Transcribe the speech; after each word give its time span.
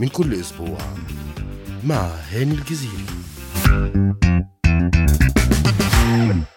من 0.00 0.08
كل 0.08 0.34
أسبوع 0.34 0.78
مع 1.84 2.06
هاني 2.06 2.54
الجزيري. 2.54 3.06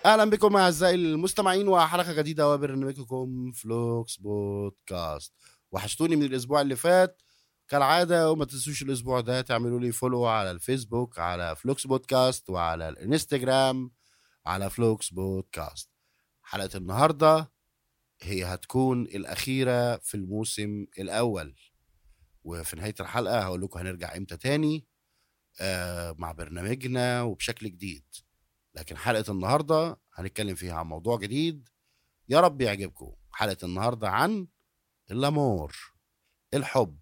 أهلا 0.06 0.30
بكم 0.30 0.58
أعزائي 0.58 0.96
المستمعين 0.96 1.68
وحلقة 1.68 2.14
جديدة 2.14 2.50
وبرنامجكم 2.50 3.52
فلوكس 3.52 4.18
بودكاست. 4.18 5.34
وحشتوني 5.72 6.16
من 6.16 6.24
الأسبوع 6.24 6.62
اللي 6.62 6.76
فات. 6.76 7.22
كالعادة 7.68 8.32
وما 8.32 8.46
تنسوش 8.46 8.82
الأسبوع 8.82 9.22
ده 9.22 9.42
تعملوا 9.42 9.80
لي 9.80 9.92
follow 9.92 10.26
على 10.26 10.52
الفيسبوك 10.52 11.20
على 11.20 11.56
فلوكس 11.56 11.88
بودكاست 11.88 12.50
وعلى 12.50 12.90
الإنستجرام 12.90 13.92
على 14.46 14.70
فلوكس 14.70 15.10
بودكاست. 15.10 15.90
حلقة 16.44 16.78
النهاردة 16.78 17.52
هي 18.22 18.44
هتكون 18.44 19.02
الأخيرة 19.02 19.98
في 19.98 20.16
الموسم 20.16 20.86
الأول. 21.00 21.56
وفي 22.48 22.76
نهاية 22.76 22.96
الحلقة 23.00 23.40
هقول 23.40 23.62
لكم 23.62 23.80
هنرجع 23.80 24.16
إمتى 24.18 24.38
تاني 24.38 24.86
آه 25.62 26.16
مع 26.18 26.32
برنامجنا 26.32 27.22
وبشكل 27.22 27.68
جديد. 27.68 28.06
لكن 28.76 28.98
حلقة 28.98 29.32
النهاردة 29.32 30.00
هنتكلم 30.14 30.56
فيها 30.56 30.74
عن 30.74 30.86
موضوع 30.86 31.18
جديد 31.18 31.70
يا 32.30 32.40
رب 32.40 32.62
يعجبكم. 32.62 33.16
حلقة 33.32 33.66
النهاردة 33.66 34.10
عن 34.10 34.48
الأمور 35.12 35.76
الحب. 36.54 37.00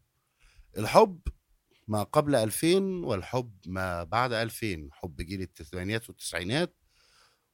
الحب 0.77 1.21
ما 1.87 2.03
قبل 2.03 2.35
2000 2.35 3.05
والحب 3.05 3.57
ما 3.65 4.03
بعد 4.03 4.33
2000 4.33 4.89
حب 4.91 5.21
جيل 5.21 5.41
الثمانينات 5.41 6.09
والتسعينات 6.09 6.75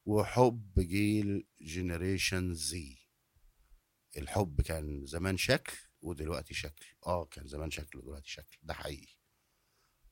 وحب 0.06 0.72
جيل 0.80 1.48
جينيريشن 1.62 2.54
زي 2.54 2.98
الحب 4.18 4.62
كان 4.62 5.06
زمان 5.06 5.38
شكل 5.38 5.74
ودلوقتي 6.02 6.54
شكل. 6.54 6.86
آه 7.08 7.26
كان 7.26 7.48
زمان 7.48 7.72
شكل 7.72 8.00
ودلوقتي 8.00 8.30
شكل. 8.30 8.58
ده 8.64 8.74
حقيقي. 8.74 9.14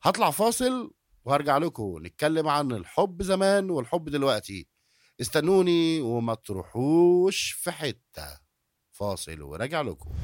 هطلع 0.01 0.31
فاصل 0.31 0.93
وهرجع 1.25 1.57
لكم 1.57 1.97
نتكلم 2.01 2.47
عن 2.47 2.71
الحب 2.71 3.21
زمان 3.21 3.69
والحب 3.69 4.09
دلوقتي. 4.09 4.67
استنوني 5.21 6.01
وما 6.01 6.35
تروحوش 6.35 7.51
في 7.51 7.71
حتة. 7.71 8.39
فاصل 8.91 9.41
وراجع 9.41 9.81
لكم. 9.81 10.15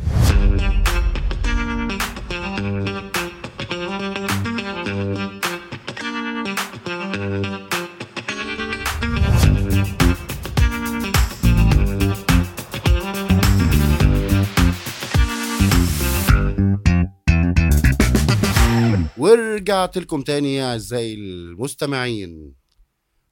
ورجعت 19.35 19.97
لكم 19.97 20.21
تاني 20.21 20.55
يا 20.55 20.71
أعزائي 20.71 21.13
المستمعين 21.13 22.55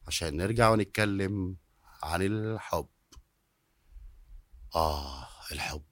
عشان 0.07 0.37
نرجع 0.37 0.69
ونتكلم 0.69 1.57
عن 2.03 2.21
الحب. 2.21 2.87
آه 4.75 5.27
الحب. 5.51 5.85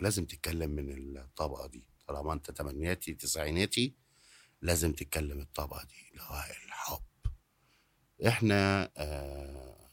ولازم 0.00 0.24
تتكلم 0.24 0.70
من 0.70 1.18
الطبقة 1.18 1.66
دي. 1.66 1.84
طالما 2.06 2.32
أنت 2.32 2.50
تمنياتي 2.50 3.14
تسعيناتي 3.14 3.94
لازم 4.62 4.92
تتكلم 4.92 5.40
الطبقة 5.40 5.84
دي 5.84 6.10
اللي 6.10 6.22
هو 6.22 6.44
الحب. 6.66 7.02
إحنا 8.26 8.90
آه 8.96 9.90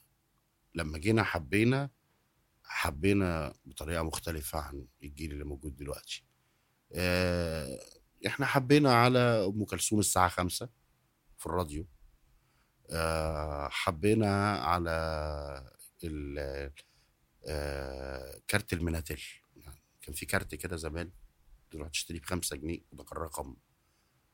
لما 0.76 0.98
جينا 0.98 1.24
حبينا 1.24 1.90
حبينا 2.64 3.54
بطريقة 3.66 4.04
مختلفة 4.04 4.60
عن 4.60 4.86
الجيل 5.04 5.32
اللي 5.32 5.44
موجود 5.44 5.76
دلوقتي. 5.76 6.24
آه 6.94 7.80
إحنا 8.28 8.46
حبينا 8.46 8.94
على 8.94 9.20
أم 9.20 9.66
كلثوم 9.66 10.00
الساعة 10.00 10.30
خمسة 10.30 10.70
في 11.38 11.46
الراديو. 11.46 11.88
آه، 12.92 13.68
حبينا 13.70 14.58
على 14.58 14.92
ال 16.04 16.40
آه، 17.48 18.42
كارت 18.48 18.74
المناتل 18.74 19.22
يعني 19.56 19.82
كان 20.02 20.16
في 20.16 20.26
كارت 20.26 20.56
كده 20.56 20.76
زمان 20.76 21.12
تروح 21.72 21.90
تشتريه 21.90 22.20
بخمسة 22.20 22.56
جنيه 22.56 22.80
وده 22.92 23.04
كان 23.04 23.18
رقم 23.18 23.56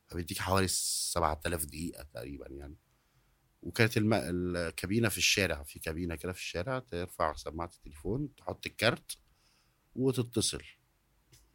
فبيديك 0.08 0.38
حوالي 0.38 0.68
7000 0.68 1.66
دقيقة 1.66 2.04
تقريبا 2.04 2.48
يعني. 2.50 2.76
وكانت 3.62 3.98
الم... 3.98 4.14
الكابينة 4.14 5.10
في 5.10 5.18
الشارع 5.18 5.64
في 5.64 5.80
كابينة 5.80 6.16
كده 6.16 6.34
في 6.34 6.40
الشارع 6.40 6.80
ترفع 6.80 7.34
سماعة 7.34 7.70
التليفون 7.76 8.36
تحط 8.36 8.66
الكارت 8.66 9.18
وتتصل. 9.96 10.64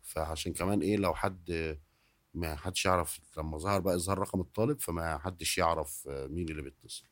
فعشان 0.03 0.53
كمان 0.53 0.81
إيه 0.81 0.97
لو 0.97 1.15
حد 1.15 1.79
ما 2.35 2.57
حدش 2.57 2.87
يعرف 2.87 3.21
لما 3.39 3.59
ظهر 3.59 3.81
بقى 3.81 3.95
إظهار 3.95 4.19
رقم 4.19 4.41
الطالب 4.41 4.81
فما 4.81 5.19
حدش 5.19 5.59
يعرف 5.59 6.09
مين 6.09 6.49
اللي 6.49 6.63
بيتصل. 6.63 7.05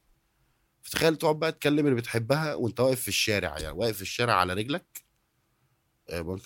فتخيل 0.82 1.16
تقعد 1.16 1.38
بقى 1.38 1.52
تكلم 1.52 1.86
اللي 1.86 1.96
بتحبها 2.00 2.54
وأنت 2.54 2.80
واقف 2.80 3.00
في 3.00 3.08
الشارع 3.08 3.58
يعني 3.58 3.78
واقف 3.78 3.96
في 3.96 4.02
الشارع 4.02 4.34
على 4.34 4.52
رجلك 4.54 5.04
ممكن 6.12 6.44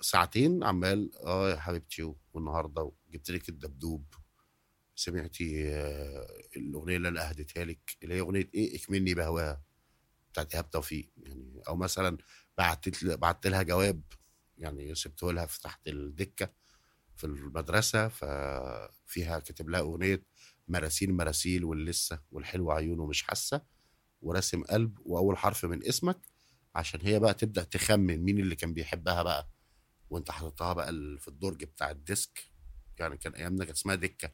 ساعتين 0.00 0.64
عمال 0.64 1.10
آه 1.26 1.50
يا 1.50 1.56
حبيبتي 1.56 2.14
والنهاردة 2.32 2.92
جبت 3.10 3.30
لك 3.30 3.48
الدبدوب 3.48 4.14
سمعتي 4.94 5.68
الأغنية 6.56 6.96
اللي 6.96 7.08
أنا 7.08 7.28
أهديتها 7.28 7.64
لك 7.64 7.96
اللي 8.02 8.14
هي 8.14 8.20
أغنية 8.20 8.50
إيه؟ 8.54 8.76
اكملني 8.76 9.14
بهواها. 9.14 9.62
بتاعت 10.32 10.52
إيهاب 10.54 10.70
توفيق 10.70 11.10
يعني 11.16 11.62
أو 11.68 11.76
مثلا 11.76 12.18
بعت 12.58 13.04
بعت 13.04 13.46
لها 13.46 13.62
جواب 13.62 14.02
يعني 14.58 14.94
سبته 14.94 15.32
لها 15.32 15.46
في 15.46 15.60
تحت 15.60 15.88
الدكة 15.88 16.52
في 17.20 17.24
المدرسة 17.26 18.08
ففيها 18.08 19.38
كاتب 19.38 19.68
لها 19.70 19.80
أغنية 19.80 20.22
مراسيل 20.68 21.12
مراسيل 21.14 21.64
واللسه 21.64 22.20
والحلوة 22.32 22.74
عيونه 22.74 23.06
مش 23.06 23.22
حاسة 23.22 23.62
وراسم 24.22 24.62
قلب 24.64 24.98
وأول 25.04 25.38
حرف 25.38 25.64
من 25.64 25.86
اسمك 25.86 26.18
عشان 26.74 27.00
هي 27.02 27.18
بقى 27.20 27.34
تبدأ 27.34 27.64
تخمن 27.64 28.18
مين 28.24 28.38
اللي 28.40 28.56
كان 28.56 28.74
بيحبها 28.74 29.22
بقى. 29.22 29.48
وأنت 30.10 30.30
حاططها 30.30 30.72
بقى 30.72 30.92
في 31.18 31.28
الدرج 31.28 31.64
بتاع 31.64 31.90
الديسك 31.90 32.50
يعني 32.98 33.16
كان 33.16 33.32
أيامنا 33.34 33.64
كانت 33.64 33.76
اسمها 33.76 33.94
دكة. 33.94 34.32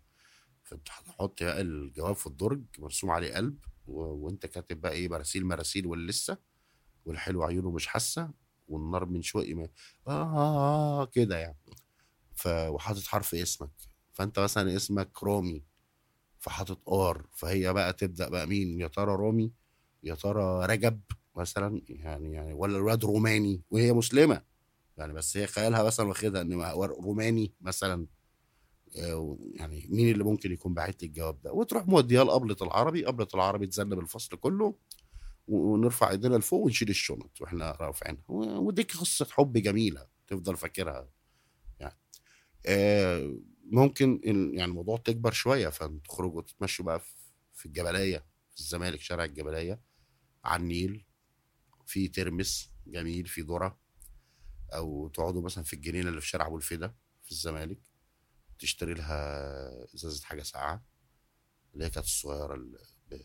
فأنت 0.64 0.88
هتحط 0.90 1.42
بقى 1.42 1.60
الجواب 1.60 2.14
في 2.16 2.26
الدرج 2.26 2.62
مرسوم 2.78 3.10
عليه 3.10 3.34
قلب 3.34 3.58
و... 3.86 4.00
وأنت 4.02 4.46
كاتب 4.46 4.80
بقى 4.80 4.92
إيه 4.92 5.08
مراسيل 5.08 5.46
مراسيل 5.46 5.86
واللسه 5.86 6.38
والحلو 7.04 7.42
عيونه 7.44 7.70
مش 7.70 7.86
حاسة 7.86 8.30
والنار 8.68 9.04
من 9.06 9.22
شوقي 9.22 9.54
ما 9.54 9.64
آه, 10.08 10.10
آه, 10.10 11.02
آه 11.02 11.06
كده 11.06 11.38
يعني. 11.38 11.58
ف... 12.36 12.46
وحاطط 12.46 13.02
حرف 13.02 13.34
اسمك. 13.34 13.70
فأنت 14.12 14.38
مثلا 14.38 14.76
اسمك 14.76 15.22
رامي 15.24 15.64
فحاطط 16.38 16.88
آر 16.88 17.26
فهي 17.32 17.72
بقى 17.72 17.92
تبدأ 17.92 18.28
بقى 18.28 18.46
مين؟ 18.46 18.80
يا 18.80 18.86
ترى 18.88 19.16
رامي 19.16 19.52
يا 20.02 20.14
ترى 20.14 20.66
رجب 20.66 21.00
مثلا 21.36 21.82
يعني 21.88 22.32
يعني 22.32 22.52
ولا 22.54 22.76
الواد 22.76 23.04
روماني 23.04 23.62
وهي 23.70 23.92
مسلمة. 23.92 24.42
يعني 24.98 25.12
بس 25.12 25.36
هي 25.36 25.46
خيالها 25.46 25.82
مثلا 25.82 26.08
واخدها 26.08 26.42
إن 26.42 26.52
روماني 27.02 27.52
مثلا. 27.60 28.06
يعني 29.54 29.86
مين 29.90 30.12
اللي 30.12 30.24
ممكن 30.24 30.52
يكون 30.52 30.74
باعت 30.74 31.02
لي 31.02 31.08
الجواب 31.08 31.42
ده؟ 31.42 31.52
وتروح 31.52 31.86
موديها 31.86 32.24
لقبلة 32.24 32.56
العربي. 32.62 33.04
قبلة 33.04 33.28
العربي 33.34 33.66
تذنب 33.66 33.98
الفصل 33.98 34.36
كله 34.36 34.74
ونرفع 35.48 36.10
إيدينا 36.10 36.36
لفوق 36.36 36.60
ونشيل 36.64 36.88
الشنط 36.88 37.40
وإحنا 37.40 37.70
رافعينها. 37.72 38.22
ودي 38.28 38.82
قصة 38.82 39.26
حب 39.30 39.52
جميلة 39.52 40.06
تفضل 40.26 40.56
فاكرها. 40.56 41.08
آه، 42.66 43.36
ممكن 43.64 44.20
يعني 44.24 44.64
الموضوع 44.64 44.96
تكبر 44.96 45.32
شوية 45.32 45.68
فتخرجوا 45.68 46.42
تتمشوا 46.42 46.84
بقى 46.84 47.00
في 47.54 47.66
الجبلية 47.66 48.26
في 48.50 48.60
الزمالك 48.60 49.00
شارع 49.00 49.24
الجبلية 49.24 49.80
على 50.44 50.62
النيل 50.62 51.04
في 51.86 52.08
ترمس 52.08 52.70
جميل 52.86 53.26
في 53.26 53.40
ذرة 53.40 53.78
أو 54.74 55.08
تقعدوا 55.08 55.42
مثلا 55.42 55.64
في 55.64 55.72
الجنينة 55.72 56.08
اللي 56.08 56.20
في 56.20 56.28
شارع 56.28 56.46
أبو 56.46 56.56
الفدا 56.56 56.94
في 57.22 57.30
الزمالك 57.32 57.78
تشتري 58.58 58.94
لها 58.94 59.94
إزازة 59.94 60.24
حاجة 60.24 60.42
ساقعة 60.42 60.84
اللي 61.74 61.84
هي 61.84 61.90
كانت 61.90 62.06
الصغيرة 62.06 62.56
ب 63.10 63.16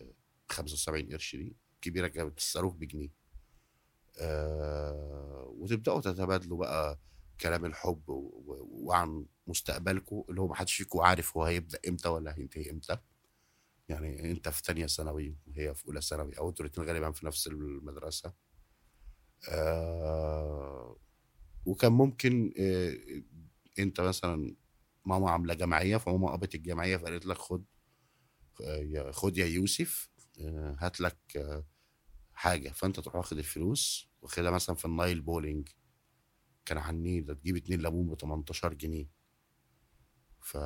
75 0.49 1.11
قرش 1.11 1.35
دي 1.35 1.55
كبيرة 1.81 2.07
كانت 2.07 2.37
الصاروخ 2.37 2.73
بجنيه. 2.75 3.09
آه 4.19 5.53
وتبدأوا 5.57 6.01
تتبادلوا 6.01 6.57
بقى 6.57 6.99
كلام 7.41 7.65
الحب 7.65 8.03
وعن 8.09 9.25
مستقبلكم 9.47 10.23
اللي 10.29 10.41
هو 10.41 10.47
ما 10.47 10.55
حدش 10.55 10.73
فيكم 10.75 10.99
عارف 11.01 11.37
هو 11.37 11.43
هيبدأ 11.43 11.79
إمتى 11.87 12.09
ولا 12.09 12.37
هينتهي 12.37 12.71
إمتى. 12.71 12.97
يعني 13.89 14.31
أنت 14.31 14.49
في 14.49 14.61
ثانية 14.65 14.87
ثانوي 14.87 15.37
وهي 15.47 15.75
في 15.75 15.85
أولى 15.87 16.01
ثانوي 16.01 16.37
أو 16.39 16.49
أنتوا 16.49 16.65
الاثنين 16.65 16.87
غالبا 16.87 17.11
في 17.11 17.25
نفس 17.25 17.47
المدرسة. 17.47 18.33
آه 19.49 20.97
وكان 21.65 21.91
ممكن 21.91 22.53
آه 22.59 22.97
أنت 23.79 24.01
مثلا 24.01 24.55
ماما 25.05 25.31
عاملة 25.31 25.53
جمعية 25.53 25.97
فماما 25.97 26.29
قبضت 26.29 26.55
الجمعية 26.55 26.97
فقالت 26.97 27.25
لك 27.25 27.37
خد 27.37 27.65
آه 28.65 29.11
خد 29.11 29.37
يا 29.37 29.45
يوسف 29.45 30.09
آه 30.41 30.75
هات 30.79 31.01
لك 31.01 31.17
آه 31.37 31.65
حاجة. 32.33 32.69
فأنت 32.69 32.99
تروح 32.99 33.15
واخد 33.15 33.37
الفلوس 33.37 34.09
واخدها 34.21 34.51
مثلا 34.51 34.75
في 34.75 34.85
النايل 34.85 35.21
بولينج. 35.21 35.69
كان 36.65 36.77
على 36.77 36.95
النيل 36.95 37.25
ده 37.25 37.33
تجيب 37.33 37.55
اتنين 37.55 37.81
ليمون 37.81 38.07
ب 38.07 38.15
18 38.21 38.73
جنيه. 38.73 39.07
ف 40.41 40.57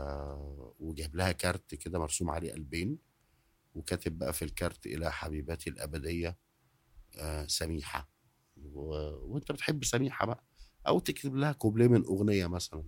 وجايب 0.80 1.15
لها 1.15 1.31
كارت 1.31 1.75
كده 1.75 2.00
مرسوم 2.00 2.30
عليه 2.30 2.53
قلبين 2.53 2.97
وكاتب 3.75 4.18
بقى 4.18 4.33
في 4.33 4.45
الكارت 4.45 4.86
إلى 4.86 5.12
حبيبتي 5.12 5.69
الأبدية 5.69 6.38
آه 7.18 7.45
سميحة. 7.47 8.09
و... 8.57 8.81
وأنت 9.33 9.51
بتحب 9.51 9.83
سميحة 9.83 10.25
بقى. 10.25 10.44
أو 10.88 11.00
تكتب 11.00 11.36
لها 11.36 11.51
كوبليه 11.51 11.88
من 11.88 12.06
أغنية 12.06 12.47
مثلا 12.47 12.83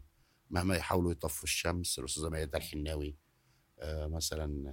مهما 0.50 0.75
يحاولوا 0.75 1.12
يطفوا 1.12 1.44
الشمس 1.44 2.00
الأستاذة 2.00 2.30
ميادة 2.30 2.57
الحناوي 2.57 3.18
آه 3.80 4.07
مثلا 4.07 4.69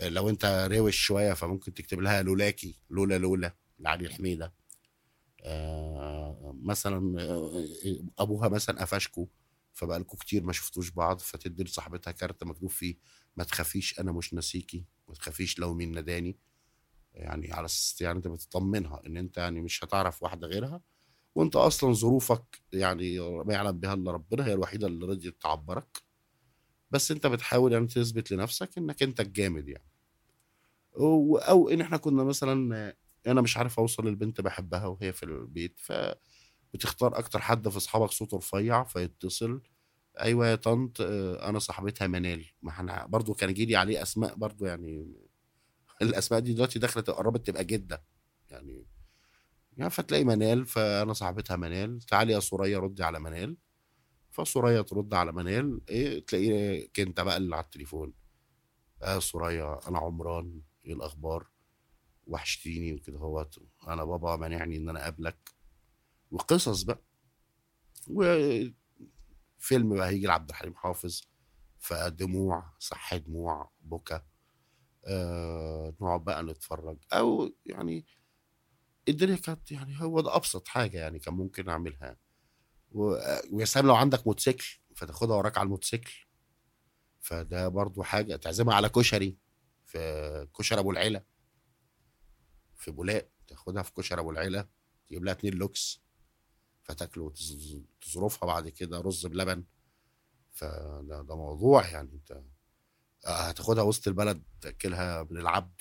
آه 0.00 0.08
لو 0.08 0.28
أنت 0.28 0.68
روش 0.72 0.96
شوية 0.96 1.32
فممكن 1.32 1.74
تكتب 1.74 2.00
لها 2.00 2.22
لولاكي 2.22 2.80
لولا 2.90 3.18
لولا 3.18 3.56
لعلي 3.78 4.06
الحميدة. 4.06 4.54
مثلا 6.62 7.22
آه 7.22 7.64
أبوها 8.18 8.48
مثلا 8.48 8.80
قفشكوا 8.82 9.26
فبقالكوا 9.72 10.18
كتير 10.18 10.44
ما 10.44 10.52
شفتوش 10.52 10.90
بعض 10.90 11.18
فتدي 11.20 11.64
لصاحبتها 11.64 12.10
كارت 12.10 12.44
مكتوب 12.44 12.70
فيه 12.70 12.96
ما 13.36 13.44
تخافيش 13.44 14.00
أنا 14.00 14.12
مش 14.12 14.34
ناسيكي 14.34 14.84
ما 15.08 15.14
تخافيش 15.14 15.58
لو 15.58 15.74
مين 15.74 15.92
ناداني. 15.92 16.36
يعني 17.14 17.52
على 17.52 17.64
أساس 17.64 18.02
يعني 18.02 18.16
أنت 18.16 18.28
بتطمنها 18.28 19.02
إن 19.06 19.16
أنت 19.16 19.36
يعني 19.38 19.60
مش 19.60 19.84
هتعرف 19.84 20.22
واحدة 20.22 20.46
غيرها 20.46 20.80
وأنت 21.34 21.56
أصلا 21.56 21.92
ظروفك 21.92 22.62
يعني 22.72 23.18
ما 23.20 23.54
يعلم 23.54 23.80
بها 23.80 23.94
إلا 23.94 24.12
ربنا 24.12 24.46
هي 24.46 24.52
الوحيدة 24.52 24.86
اللي 24.86 25.06
رضيت 25.06 25.42
تعبرك. 25.42 26.02
بس 26.90 27.10
أنت 27.10 27.26
بتحاول 27.26 27.72
يعني 27.72 27.86
تثبت 27.86 28.32
لنفسك 28.32 28.78
إنك 28.78 29.02
أنت 29.02 29.20
الجامد 29.20 29.68
يعني. 29.68 29.88
أو 30.96 31.36
أو 31.38 31.68
إن 31.68 31.80
إحنا 31.80 31.96
كنا 31.96 32.24
مثلا 32.24 32.94
أنا 33.26 33.40
مش 33.40 33.56
عارف 33.56 33.78
أوصل 33.80 34.06
للبنت 34.08 34.40
بحبها 34.40 34.86
وهي 34.86 35.12
في 35.12 35.22
البيت 35.22 35.74
ف 35.80 35.92
بتختار 36.74 37.18
أكتر 37.18 37.40
حد 37.40 37.68
في 37.68 37.76
أصحابك 37.76 38.10
صوته 38.12 38.36
رفيع 38.36 38.84
فيتصل. 38.84 39.62
أيوه 40.20 40.46
يا 40.48 40.56
طنط 40.56 41.00
آه، 41.00 41.48
أنا 41.48 41.58
صاحبتها 41.58 42.06
منال. 42.06 42.46
ما 42.62 42.70
إحنا 42.70 43.06
برضو 43.06 43.34
كان 43.34 43.50
يجي 43.50 43.66
لي 43.66 43.76
عليه 43.76 44.02
أسماء 44.02 44.34
برضو 44.36 44.66
يعني 44.66 45.14
الأسماء 46.02 46.40
دي 46.40 46.54
دلوقتي 46.54 46.78
دخلت 46.78 47.10
قربت 47.10 47.46
تبقى 47.46 47.64
جدة 47.64 48.04
يعني. 48.50 48.86
يعني 49.76 49.90
فتلاقي 49.90 50.24
منال 50.24 50.66
فأنا 50.66 51.12
صاحبتها 51.12 51.56
منال. 51.56 52.00
تعالي 52.02 52.32
يا 52.32 52.40
سوريا 52.40 52.78
ردي 52.78 53.04
على 53.04 53.20
منال. 53.20 53.56
فسوريا 54.32 54.82
ترد 54.82 55.14
على 55.14 55.32
منال 55.32 55.80
إيه 55.90 56.26
تلاقيه 56.26 56.90
انت 56.98 57.20
بقى 57.20 57.36
اللي 57.36 57.56
على 57.56 57.64
التليفون. 57.64 58.14
آه 59.02 59.18
سوريا 59.18 59.80
أنا 59.88 59.98
عمران 59.98 60.62
إيه 60.86 60.94
الأخبار؟ 60.94 61.46
وحشتيني 62.26 62.92
وكده 62.92 63.18
هوت 63.18 63.58
أنا 63.88 64.04
بابا 64.04 64.36
مانعني 64.36 64.76
ان 64.76 64.88
أنا 64.88 65.02
اقابلك. 65.02 65.50
وقصص 66.30 66.82
بقى. 66.82 67.02
وفيلم 68.08 68.74
بقى 69.94 70.08
هيجي 70.08 70.26
لعبد 70.26 70.48
الحليم 70.48 70.74
حافظ. 70.74 71.22
فدموع 71.78 72.72
صح 72.78 73.14
دموع 73.16 73.70
بكى 73.80 74.20
آه 75.06 75.94
نقعد 76.00 76.24
بقى 76.24 76.42
نتفرج. 76.42 76.98
أو 77.12 77.54
يعني 77.66 78.06
الدنيا 79.08 79.36
كانت 79.36 79.72
يعني 79.72 80.02
هو 80.02 80.20
ده 80.20 80.36
أبسط 80.36 80.68
حاجة 80.68 80.98
يعني 80.98 81.18
كان 81.18 81.34
ممكن 81.34 81.68
أعملها. 81.68 82.16
ويا 82.92 83.64
سلام 83.64 83.86
لو 83.86 83.94
عندك 83.94 84.26
موتوسيكل 84.26 84.78
فتاخدها 84.94 85.36
وراك 85.36 85.58
على 85.58 85.66
الموتوسيكل. 85.66 86.26
فده 87.20 87.68
برضو 87.68 88.02
حاجة 88.02 88.36
تعزمها 88.36 88.74
على 88.74 88.88
كشري. 88.88 89.36
في 89.86 90.48
كشري 90.58 90.80
أبو 90.80 90.90
العيلة. 90.90 91.22
في 92.84 92.90
بولاق 92.90 93.28
تاخدها 93.46 93.82
في 93.82 93.92
كشري 93.92 94.20
أبو 94.20 94.30
العيلة 94.30 94.68
تجيب 95.06 95.24
لها 95.24 95.32
اتنين 95.32 95.54
لوكس 95.54 96.00
فتاكله 96.82 97.32
تظروفها 98.00 98.46
بعد 98.46 98.68
كده 98.68 99.00
رز 99.00 99.26
بلبن. 99.26 99.64
فده 100.52 101.22
ده 101.22 101.36
موضوع 101.36 101.88
يعني 101.88 102.12
انت 102.12 102.42
آه، 103.26 103.48
هتاخدها 103.48 103.82
وسط 103.82 104.08
البلد 104.08 104.42
تاكلها 104.60 105.22
من 105.30 105.36
العبد 105.36 105.80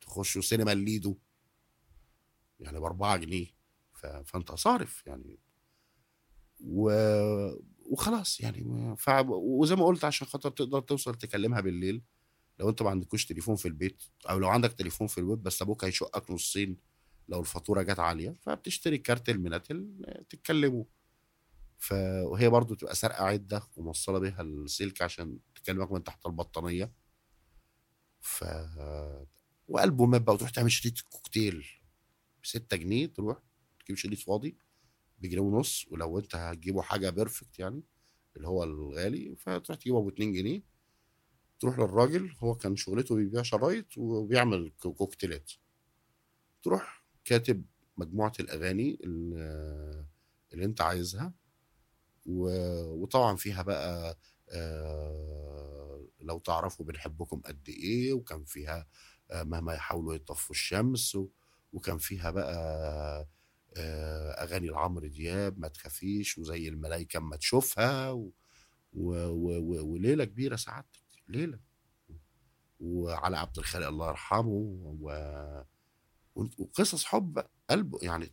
تخشوا 0.00 0.42
سينما 0.42 0.72
الليدو 0.72 1.18
يعني 2.60 2.80
بأربعة 2.80 3.16
جنيه. 3.16 3.46
ف... 3.92 4.06
فأنت 4.06 4.52
صارف 4.52 5.06
يعني. 5.06 5.38
و... 6.60 6.90
وخلاص 7.90 8.40
يعني 8.40 8.96
ف... 8.96 9.10
وزي 9.28 9.76
ما 9.76 9.84
قلت 9.84 10.04
عشان 10.04 10.26
خاطر 10.26 10.50
تقدر 10.50 10.80
توصل 10.80 11.14
تكلمها 11.14 11.60
بالليل. 11.60 12.02
لو 12.58 12.68
انت 12.68 12.82
ما 12.82 12.90
عندكوش 12.90 13.26
تليفون 13.26 13.56
في 13.56 13.68
البيت 13.68 14.02
أو 14.30 14.38
لو 14.38 14.48
عندك 14.48 14.72
تليفون 14.72 15.06
في 15.06 15.18
البيت 15.18 15.38
بس 15.38 15.62
أبوك 15.62 15.84
هيشقك 15.84 16.30
نصين 16.30 16.76
لو 17.28 17.40
الفاتورة 17.40 17.82
جت 17.82 17.98
عالية 17.98 18.36
فبتشتري 18.40 18.98
كارت 18.98 19.28
الميناتيل 19.28 20.04
تتكلموا. 20.28 20.84
ف... 21.78 21.92
وهي 22.24 22.48
برضو 22.48 22.74
تبقى 22.74 22.94
سارقه 22.94 23.24
عدة 23.24 23.62
وموصلة 23.76 24.18
بيها 24.18 24.42
السلك 24.42 25.02
عشان 25.02 25.38
تكلمك 25.54 25.92
من 25.92 26.04
تحت 26.04 26.26
البطانية. 26.26 26.92
ف 28.20 28.44
والبومات 29.68 30.22
بقى 30.22 30.34
وتروح 30.34 30.50
تعمل 30.50 30.72
شريط 30.72 31.00
كوكتيل 31.00 31.66
ب 32.42 32.46
6 32.46 32.76
جنيه 32.76 33.06
تروح 33.06 33.38
تجيب 33.84 33.96
شريط 33.96 34.18
فاضي 34.18 34.56
بجنيه 35.18 35.40
ونص 35.40 35.86
ولو 35.90 36.18
انت 36.18 36.34
هتجيبه 36.36 36.82
حاجة 36.82 37.10
perfect 37.10 37.58
يعني 37.58 37.82
اللي 38.36 38.48
هو 38.48 38.64
الغالي 38.64 39.36
فتروح 39.36 39.78
تجيبه 39.78 40.02
ب 40.02 40.08
2 40.08 40.32
جنيه. 40.32 40.62
تروح 41.62 41.78
للراجل 41.78 42.34
هو 42.38 42.54
كان 42.54 42.76
شغلته 42.76 43.14
بيبيع 43.14 43.42
شرايط 43.42 43.98
وبيعمل 43.98 44.72
كو- 44.80 44.92
كوكتيلات 44.92 45.52
تروح 46.62 47.04
كاتب 47.24 47.64
مجموعة 47.96 48.32
الأغاني 48.40 48.98
اللي, 49.04 50.04
اللي 50.52 50.64
أنت 50.64 50.80
عايزها. 50.80 51.32
وطبعا 52.26 53.36
فيها 53.36 53.62
بقى. 53.62 54.18
لو 56.20 56.38
تعرفوا 56.38 56.86
بنحبكم 56.86 57.40
قد 57.40 57.68
إيه 57.68 58.12
وكان 58.12 58.44
فيها. 58.44 58.86
مهما 59.32 59.74
يحاولوا 59.74 60.14
يطفوا 60.14 60.54
الشمس. 60.54 61.18
وكان 61.72 61.98
فيها 61.98 62.30
بقى. 62.30 63.28
أغاني 64.38 64.68
لعمرو 64.68 65.06
دياب 65.06 65.58
ما 65.58 65.68
تخافيش 65.68 66.38
وزي 66.38 66.68
الملايكة 66.68 67.16
أما 67.16 67.36
تشوفها. 67.36 68.10
و... 68.10 68.30
و... 68.94 69.14
و... 69.28 69.92
وليلة 69.92 70.24
كبيرة 70.24 70.56
سعادتك 70.56 71.01
ليلة 71.32 71.58
وعلاء 72.80 73.38
عبد 73.38 73.58
الخالق 73.58 73.86
الله 73.86 74.08
يرحمه 74.08 74.48
و... 75.00 75.12
وقصص 76.34 77.04
حب 77.04 77.46
قلبه 77.70 77.98
يعني 78.02 78.32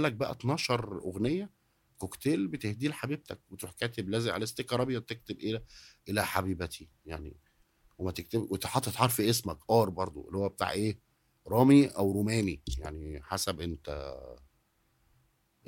لك 0.00 0.12
بقى 0.12 0.32
12 0.32 0.98
أغنية 0.98 1.50
كوكتيل 1.98 2.48
بتهديه 2.48 2.88
لحبيبتك 2.88 3.40
وتروح 3.50 3.72
كاتب 3.72 4.08
لازق 4.08 4.32
على 4.32 4.46
sticker 4.46 4.82
أبيض 4.82 5.02
تكتب 5.02 5.38
إلى 5.38 5.62
إلى 6.08 6.26
حبيبتي 6.26 6.88
يعني 7.06 7.36
وما 7.98 8.10
تكتب 8.10 8.40
وتحطط 8.50 8.94
حرف 8.94 9.20
اسمك 9.20 9.58
R 9.70 9.90
برضو 9.90 10.26
اللي 10.28 10.38
هو 10.38 10.48
بتاع 10.48 10.70
إيه 10.70 10.98
رامي 11.46 11.86
أو 11.86 12.12
روماني 12.12 12.62
يعني 12.78 13.22
حسب 13.22 13.60
انت 13.60 14.14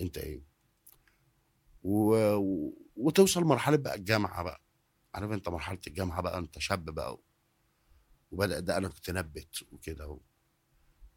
أنت 0.01 0.19
إيه. 0.19 0.43
و... 1.83 2.17
وتوصل 2.97 3.45
مرحله 3.45 3.77
بقى 3.77 3.95
الجامعة 3.95 4.43
بقى 4.43 4.64
عارف 5.15 5.31
انت 5.33 5.49
مرحلة 5.49 5.79
الجامعة 5.87 6.21
بقى 6.23 6.39
انت 6.39 6.59
شاب 6.59 6.85
بقى 6.85 7.19
وبدأ 8.31 8.61
ده 8.61 8.77
أنا 8.77 8.89
كنت 8.89 9.11
نبت 9.11 9.63
وكده 9.73 10.09
و... 10.09 10.21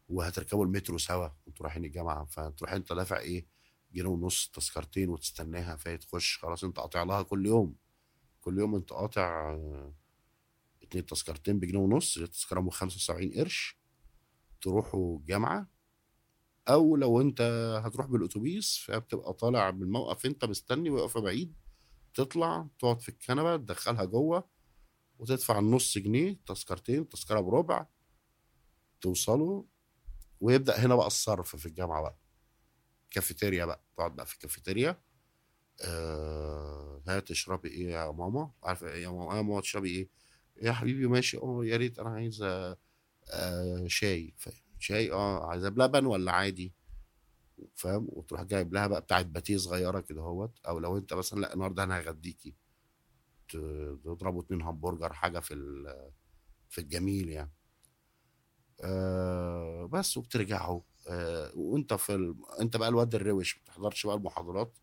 وهتركبوا 0.08 0.64
المترو 0.64 0.98
سوا 0.98 1.28
وانتوا 1.46 1.66
رايحين 1.66 1.84
الجامعة 1.84 2.24
فتروح 2.24 2.72
انت 2.72 2.92
دافع 2.92 3.18
إيه؟ 3.18 3.46
جنيه 3.92 4.08
ونص 4.08 4.50
تذكرتين 4.54 5.08
وتستناها 5.08 5.76
فهي 5.76 5.98
تخش 5.98 6.38
خلاص 6.38 6.64
انت 6.64 6.76
قاطع 6.76 7.02
لها 7.02 7.22
كل 7.22 7.46
يوم. 7.46 7.76
كل 8.40 8.58
يوم 8.58 8.74
انت 8.74 8.90
قاطع 8.90 9.50
آه، 9.52 9.94
اتنين 10.82 11.06
تذكرتين 11.06 11.58
بجنيه 11.58 11.78
ونص 11.78 12.18
التذكرة 12.18 12.60
ب 12.60 12.68
75 12.68 13.32
قرش. 13.32 13.78
تروحوا 14.60 15.18
الجامعة 15.18 15.68
أو 16.68 16.96
لو 16.96 17.20
انت 17.20 17.40
هتروح 17.84 18.06
بالأتوبيس 18.06 18.78
فبتبقى 18.78 19.32
طالع 19.32 19.70
من 19.70 19.82
الموقف 19.82 20.26
انت 20.26 20.44
مستني 20.44 20.90
واقفه 20.90 21.20
بعيد. 21.20 21.54
تطلع 22.18 22.66
تقعد 22.78 23.00
في 23.00 23.08
الكنبة 23.08 23.56
تدخلها 23.56 24.04
جوه 24.04 24.48
وتدفع 25.18 25.58
النص 25.58 25.98
جنيه 25.98 26.36
تذكرتين 26.46 27.08
تذكرة 27.08 27.40
بربع 27.40 27.86
توصلوا 29.00 29.62
ويبدأ 30.40 30.76
هنا 30.78 30.96
بقى 30.96 31.06
الصرف 31.06 31.56
في 31.56 31.66
الجامعة 31.66 32.02
بقى. 32.02 32.18
كافيتيريا 33.10 33.64
بقى 33.64 33.80
تقعد 33.96 34.16
بقى 34.16 34.26
في 34.26 34.34
الكافيتيريا. 34.34 35.00
آه 35.84 37.02
هات 37.08 37.28
تشربي 37.28 37.68
إيه 37.68 37.90
يا 37.90 38.10
ماما؟ 38.10 38.50
عارفة 38.62 38.88
إيه 38.92 39.02
يا 39.02 39.08
ماما؟ 39.08 39.36
يا 39.36 39.42
ماما 39.42 39.60
تشربي 39.60 39.90
إيه؟ 39.90 40.08
يا 40.62 40.72
حبيبي 40.72 41.06
ماشي 41.06 41.36
آه 41.38 41.60
يا 41.64 41.76
ريت 41.76 41.98
أنا 41.98 42.10
عايز 42.10 42.42
آه 42.42 42.76
شاي. 43.86 44.34
شاي 44.78 45.12
آه 45.12 45.46
عايزة 45.46 45.68
بلبن 45.68 46.06
ولا 46.06 46.32
عادي؟ 46.32 46.74
فاهم؟ 47.74 48.06
وتروح 48.10 48.42
جايب 48.42 48.74
لها 48.74 48.86
بقى 48.86 49.00
بتاعت 49.00 49.26
باتيه 49.26 49.56
صغيرة 49.56 50.00
كده 50.00 50.20
أهوت 50.20 50.58
أو 50.68 50.78
لو 50.78 50.98
أنت 50.98 51.14
مثلا 51.14 51.40
لأ 51.40 51.54
النهارده 51.54 51.82
أنا 51.84 51.98
هغديكي. 52.00 52.54
تضربوا 53.48 54.42
اتنين 54.42 54.62
همبرجر 54.62 55.12
حاجة 55.12 55.38
في 55.40 55.54
في 56.68 56.78
الجميل 56.80 57.28
يعني. 57.28 57.52
آه 58.84 59.86
بس 59.92 60.16
وبترجعوا. 60.16 60.80
آه 61.08 61.52
وأنت 61.54 61.94
في 61.94 62.14
ال... 62.14 62.34
أنت 62.60 62.76
بقى 62.76 62.88
الواد 62.88 63.14
الروش 63.14 63.56
ما 63.56 63.62
بتحضرش 63.62 64.06
بقى 64.06 64.16
المحاضرات. 64.16 64.78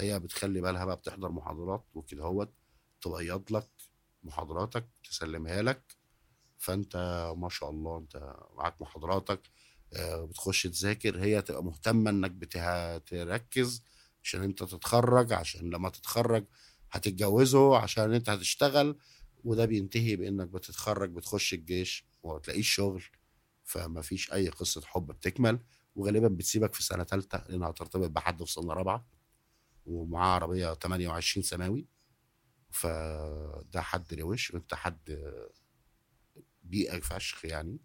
هي 0.00 0.18
بتخلي 0.20 0.60
بالها 0.60 0.84
بقى 0.84 0.96
بتحضر 0.96 1.32
محاضرات 1.32 1.84
وكده 1.94 2.24
هوت 2.24 2.52
تبيض 3.02 3.52
لك 3.52 3.68
محاضراتك 4.22 4.88
تسلمها 5.04 5.62
لك. 5.62 5.96
فأنت 6.58 6.96
ما 7.36 7.48
شاء 7.48 7.70
الله 7.70 7.98
أنت 7.98 8.36
معاك 8.56 8.82
محاضراتك. 8.82 9.40
بتخش 9.98 10.62
تذاكر 10.62 11.18
هي 11.22 11.42
تبقى 11.42 11.64
مهتمة 11.64 12.10
إنك 12.10 12.30
بتها- 12.30 12.98
تركز 12.98 13.82
عشان 14.24 14.42
أنت 14.42 14.62
تتخرج 14.62 15.32
عشان 15.32 15.70
لما 15.70 15.88
تتخرج 15.90 16.44
هتتجوزه 16.90 17.76
عشان 17.76 18.12
أنت 18.14 18.30
هتشتغل 18.30 18.98
وده 19.44 19.64
بينتهي 19.64 20.16
بإنك 20.16 20.48
بتتخرج 20.48 21.10
بتخش 21.10 21.54
الجيش 21.54 22.04
وما 22.22 22.38
تلاقيش 22.38 22.70
شغل 22.74 23.04
فما 23.64 24.02
فيش 24.02 24.32
أي 24.32 24.48
قصة 24.48 24.80
حب 24.84 25.06
بتكمل 25.06 25.58
وغالبا 25.96 26.28
بتسيبك 26.28 26.74
في 26.74 26.82
سنة 26.82 27.04
ثالثه 27.04 27.44
لأنها 27.48 27.70
هترتبط 27.70 28.10
بحد 28.10 28.44
في 28.44 28.52
سنة 28.52 28.72
رابعة 28.72 29.06
ومعاه 29.86 30.34
عربية 30.34 30.74
28 30.74 31.42
سماوي 31.42 31.86
فده 32.70 33.80
حد 33.82 34.14
روش 34.14 34.50
وأنت 34.50 34.74
حد 34.74 35.18
بيئة 36.62 37.00
فشخ 37.00 37.44
يعني. 37.44 37.78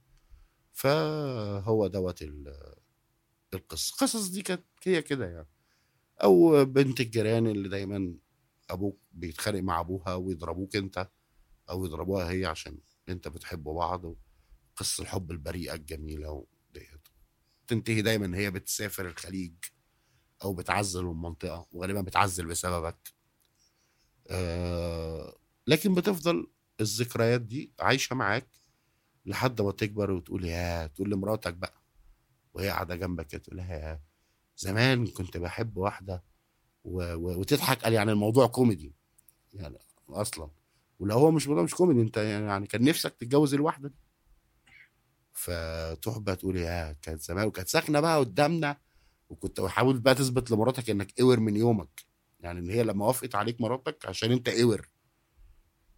فهو 0.76 1.88
دوت 1.88 2.22
ال- 2.22 2.76
القصة. 3.54 3.94
القصص 3.94 4.30
دي 4.30 4.42
كانت 4.42 4.64
هي 4.84 5.02
كده 5.02 5.26
يعني. 5.28 5.48
أو 6.24 6.66
بنت 6.66 7.02
الجيران 7.02 7.48
اللي 7.48 7.70
دايما 7.70 8.16
أبوك 8.70 9.00
بيتخانق 9.12 9.60
مع 9.62 9.80
أبوها 9.80 10.16
ويضربوك 10.16 10.76
أنت 10.76 11.10
أو 11.70 11.86
يضربوها 11.86 12.32
هي 12.32 12.46
عشان 12.46 12.80
أنت 13.10 13.28
بتحبوا 13.28 13.76
بعض 13.76 14.16
قصه 14.76 15.02
الحب 15.04 15.32
البريئة 15.32 15.74
الجميلة 15.74 16.32
وديت. 16.32 17.08
تنتهي 17.68 18.02
دايما 18.02 18.38
هي 18.38 18.52
بتسافر 18.52 19.08
الخليج 19.10 19.54
أو 20.44 20.54
بتعزل 20.54 21.04
من 21.04 21.12
المنطقة 21.12 21.68
وغالبا 21.72 22.02
بتعزل 22.02 22.46
بسببك. 22.48 23.14
آه 24.28 25.38
لكن 25.68 25.96
بتفضل 25.96 26.48
الذكريات 26.82 27.42
دي 27.42 27.74
عايشة 27.80 28.16
معاك 28.16 28.48
لحد 29.26 29.62
ما 29.62 29.72
تكبر 29.72 30.12
وتقول 30.12 30.46
يا 30.46 30.88
تقول 30.88 31.10
لمراتك 31.12 31.54
بقى 31.54 31.82
وهي 32.54 32.70
قاعدة 32.70 32.96
جنبك 32.96 33.28
كده 33.28 33.42
تقول 33.42 33.58
لها 33.58 33.74
يا 33.76 34.02
زمان 34.58 35.08
كنت 35.08 35.38
بحب 35.38 35.78
واحدة 35.78 36.24
و... 36.84 37.14
و... 37.14 37.40
وتضحك 37.40 37.84
قال 37.84 37.94
يعني 37.94 38.12
الموضوع 38.12 38.48
كوميدي. 38.48 38.96
يعني 39.54 39.78
أصلا. 40.10 40.50
ولو 41.00 41.16
هو 41.18 41.32
مش 41.32 41.48
مش 41.48 41.76
كوميدي 41.76 42.02
أنت 42.02 42.18
يعني 42.18 42.68
كان 42.68 42.84
نفسك 42.84 43.16
تتجوز 43.16 43.54
الواحدة 43.54 43.90
دي. 43.90 43.96
فتروح 45.34 46.18
بقى 46.18 46.36
تقول 46.36 46.58
يا 46.58 46.96
كانت 47.02 47.22
زمان 47.22 47.48
وكانت 47.48 47.68
ساكنة 47.68 48.00
بقى 48.00 48.20
قدامنا 48.20 48.78
وكنت 49.30 49.62
بحاول 49.62 50.00
بقى 50.00 50.16
تثبت 50.16 50.52
لمراتك 50.52 50.90
إنك 50.90 51.20
اور 51.22 51.40
من 51.40 51.56
يومك. 51.56 52.02
يعني 52.40 52.60
إن 52.60 52.70
هي 52.70 52.84
لما 52.84 53.06
وافقت 53.06 53.36
عليك 53.36 53.62
مراتك 53.62 54.06
عشان 54.06 54.32
أنت 54.32 54.50
اور 54.50 54.90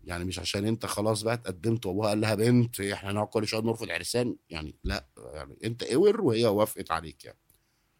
يعني 0.08 0.26
مش 0.26 0.40
عشان 0.40 0.66
انت 0.66 0.86
خلاص 0.86 1.22
بقى 1.22 1.34
اتقدمت 1.34 1.86
وابوها 1.86 2.10
قال 2.10 2.22
لها 2.22 2.36
بنت 2.36 2.82
إحنا 2.82 3.12
هنقعد 3.12 3.28
كل 3.28 3.48
شوية 3.48 3.62
نرفض 3.62 3.90
عرسان. 3.92 4.36
يعني 4.50 4.76
لا 4.84 5.08
يعني 5.34 5.58
انت 5.64 5.84
اور 5.84 6.22
وهي 6.22 6.46
وافقت 6.46 6.92
عليك 6.92 7.26
يعني. 7.26 7.38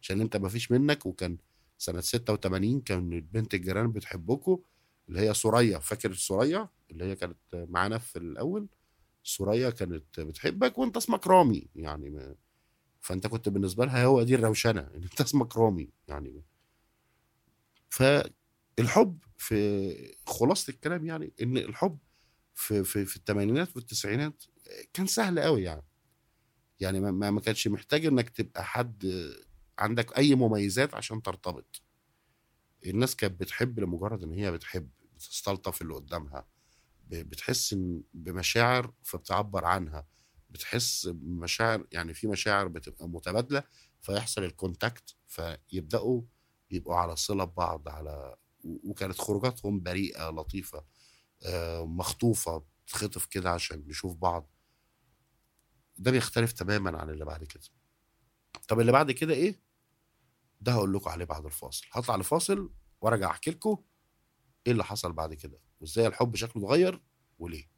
عشان 0.02 0.20
انت 0.20 0.36
ما 0.36 0.48
فيش 0.48 0.70
منك 0.70 1.06
وكان 1.06 1.38
سنة 1.78 2.00
86 2.00 2.80
كان 2.80 3.20
بنت 3.20 3.54
الجيران 3.54 3.92
بتحبكوا 3.92 4.58
اللي 5.08 5.20
هي 5.20 5.34
سوريا. 5.34 5.78
فاكر 5.78 6.14
سوريا؟ 6.14 6.68
اللي 6.90 7.04
هي 7.04 7.16
كانت 7.16 7.36
معانا 7.52 7.98
في 7.98 8.18
الأول. 8.18 8.68
سوريا 9.22 9.70
كانت 9.70 10.20
بتحبك 10.20 10.78
وانت 10.78 10.96
اسمك 10.96 11.26
رامي. 11.26 11.68
يعني 11.76 12.10
ما 12.10 12.34
فانت 13.00 13.26
كنت 13.26 13.48
بالنسبة 13.48 13.84
لها 13.84 14.04
هو 14.04 14.22
دي 14.22 14.34
الروشنة 14.34 14.80
ان 14.80 15.02
انت 15.02 15.20
اسمك 15.20 15.56
رامي. 15.56 15.90
يعني 16.08 16.42
فالحب 18.78 19.18
في 19.36 20.16
خلاصة 20.26 20.70
الكلام 20.70 21.06
يعني 21.06 21.32
إن 21.42 21.56
الحب 21.56 21.98
في 22.54 22.84
في 22.84 23.04
في 23.04 23.16
الثمانينات 23.16 23.76
والتسعينات 23.76 24.44
كان 24.92 25.06
سهل 25.06 25.40
قوي 25.40 25.62
يعني. 25.62 25.82
يعني 26.80 27.00
ما- 27.00 27.30
ما 27.30 27.40
كانش 27.40 27.68
محتاج 27.68 28.06
إنك 28.06 28.30
تبقى 28.30 28.64
حد 28.64 29.30
عندك 29.78 30.18
أي 30.18 30.34
مميزات 30.34 30.94
عشان 30.94 31.22
ترتبط. 31.22 31.82
الناس 32.86 33.16
كانت 33.16 33.40
بتحب 33.40 33.80
لمجرد 33.80 34.22
إن 34.22 34.32
هي 34.32 34.52
بتحب 34.52 34.90
بتستلطف 35.14 35.82
اللي 35.82 35.94
قدامها. 35.94 36.46
بتحس 37.10 37.76
بمشاعر 38.14 38.92
فبتعبر 39.02 39.64
عنها. 39.64 40.06
بتحس 40.50 41.06
بمشاعر 41.06 41.86
يعني 41.92 42.14
في 42.14 42.26
مشاعر 42.26 42.68
بتبقى 42.68 43.08
متبادلة 43.08 43.62
فيحصل 44.00 44.44
الكونتاكت 44.44 45.16
فيبدأوا 45.26 46.22
يبقوا 46.70 46.96
على 46.96 47.16
صلة 47.16 47.44
ببعض 47.44 47.88
على 47.88 48.36
وكانت 48.64 49.18
خروجاتهم 49.20 49.80
بريئة 49.80 50.30
لطيفة 50.30 50.84
آه، 51.42 51.84
مخطوفة 51.86 52.64
تخطف 52.86 53.26
كده 53.26 53.50
عشان 53.50 53.84
نشوف 53.86 54.16
بعض. 54.16 54.50
ده 55.98 56.10
بيختلف 56.10 56.52
تماما 56.52 56.98
عن 56.98 57.10
اللي 57.10 57.24
بعد 57.24 57.44
كده. 57.44 57.62
طب 58.68 58.80
اللي 58.80 58.92
بعد 58.92 59.10
كده 59.12 59.34
إيه؟ 59.34 59.60
ده 60.60 60.72
هقول 60.72 60.92
لكم 60.94 61.10
عليه 61.10 61.24
بعد 61.24 61.44
الفاصل. 61.44 61.86
هطلع 61.92 62.16
لفاصل 62.16 62.70
وأرجع 63.00 63.30
أحكي 63.30 63.50
لكم 63.50 63.84
إيه 64.66 64.72
اللي 64.72 64.84
حصل 64.84 65.12
بعد 65.12 65.34
كده 65.34 65.60
وإزاي 65.80 66.06
الحب 66.06 66.36
شكله 66.36 66.62
اتغير 66.64 67.02
وليه. 67.38 67.70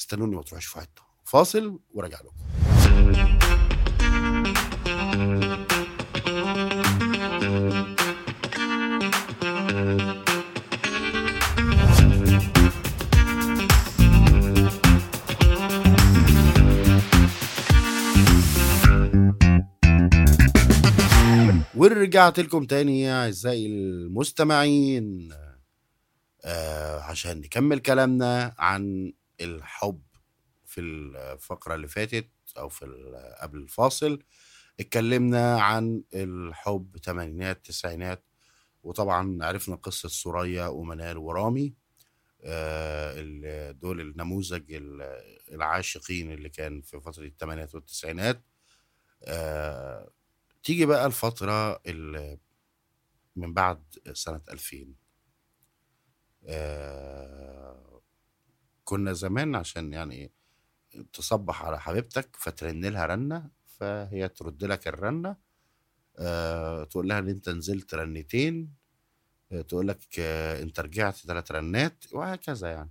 استنوني 0.00 0.36
ما 0.36 0.42
تروحوش 0.42 0.66
في 0.66 0.80
حتة. 0.80 1.02
فاصل 1.24 1.80
وراجع 1.90 2.20
لكم. 2.20 3.69
ورجعت 21.74 22.40
لكم 22.40 22.64
تاني 22.64 23.00
يا 23.00 23.24
أعزائي 23.24 23.66
المستمعين. 23.66 25.28
آه 26.44 27.00
عشان 27.00 27.40
نكمل 27.40 27.78
كلامنا 27.78 28.54
عن 28.58 29.12
الحب 29.40 30.02
في 30.64 30.80
الفقرة 30.80 31.74
اللي 31.74 31.88
فاتت 31.88 32.30
أو 32.58 32.68
في 32.68 32.86
قبل 33.42 33.58
الفاصل. 33.58 34.22
اتكلمنا 34.80 35.60
عن 35.60 36.02
الحب 36.14 36.96
تمانينات 37.02 37.66
تسعينات 37.66 38.24
وطبعا 38.82 39.38
عرفنا 39.44 39.76
قصة 39.76 40.08
سوريا 40.08 40.66
ومنال 40.66 41.18
ورامي 41.18 41.74
آه 42.44 43.70
دول 43.72 44.00
النموذج 44.00 44.72
ال- 44.72 45.02
العاشقين 45.54 46.32
اللي 46.32 46.48
كان 46.48 46.80
في 46.82 47.00
فترة 47.00 47.24
الثمانينات 47.24 47.74
والتسعينات. 47.74 48.42
آه 49.24 50.10
تيجي 50.62 50.86
بقى 50.86 51.06
الفترة 51.06 51.80
اللي 51.86 52.38
من 53.36 53.54
بعد 53.54 53.82
سنة 54.12 54.40
2000 54.50 54.94
آه 56.46 58.02
كنا 58.84 59.12
زمان 59.12 59.54
عشان 59.54 59.92
يعني 59.92 60.32
تصبح 61.12 61.62
على 61.64 61.80
حبيبتك 61.80 62.36
فترن 62.36 62.84
لها 62.84 63.06
رنة 63.06 63.50
فهي 63.66 64.28
ترد 64.28 64.64
لك 64.64 64.88
الرنة 64.88 65.30
آه 65.30 65.36
تقول 66.90 67.08
لها 67.08 67.18
إن 67.18 67.28
أنت 67.28 67.48
نزلت 67.48 67.94
رنتين 67.94 68.74
آه 69.52 69.62
تقول 69.62 69.88
لك 69.88 69.98
آه 70.18 70.62
أنت 70.62 70.80
رجعت 70.80 71.16
ثلاث 71.16 71.52
رنات 71.52 72.04
وهكذا 72.12 72.70
يعني. 72.70 72.90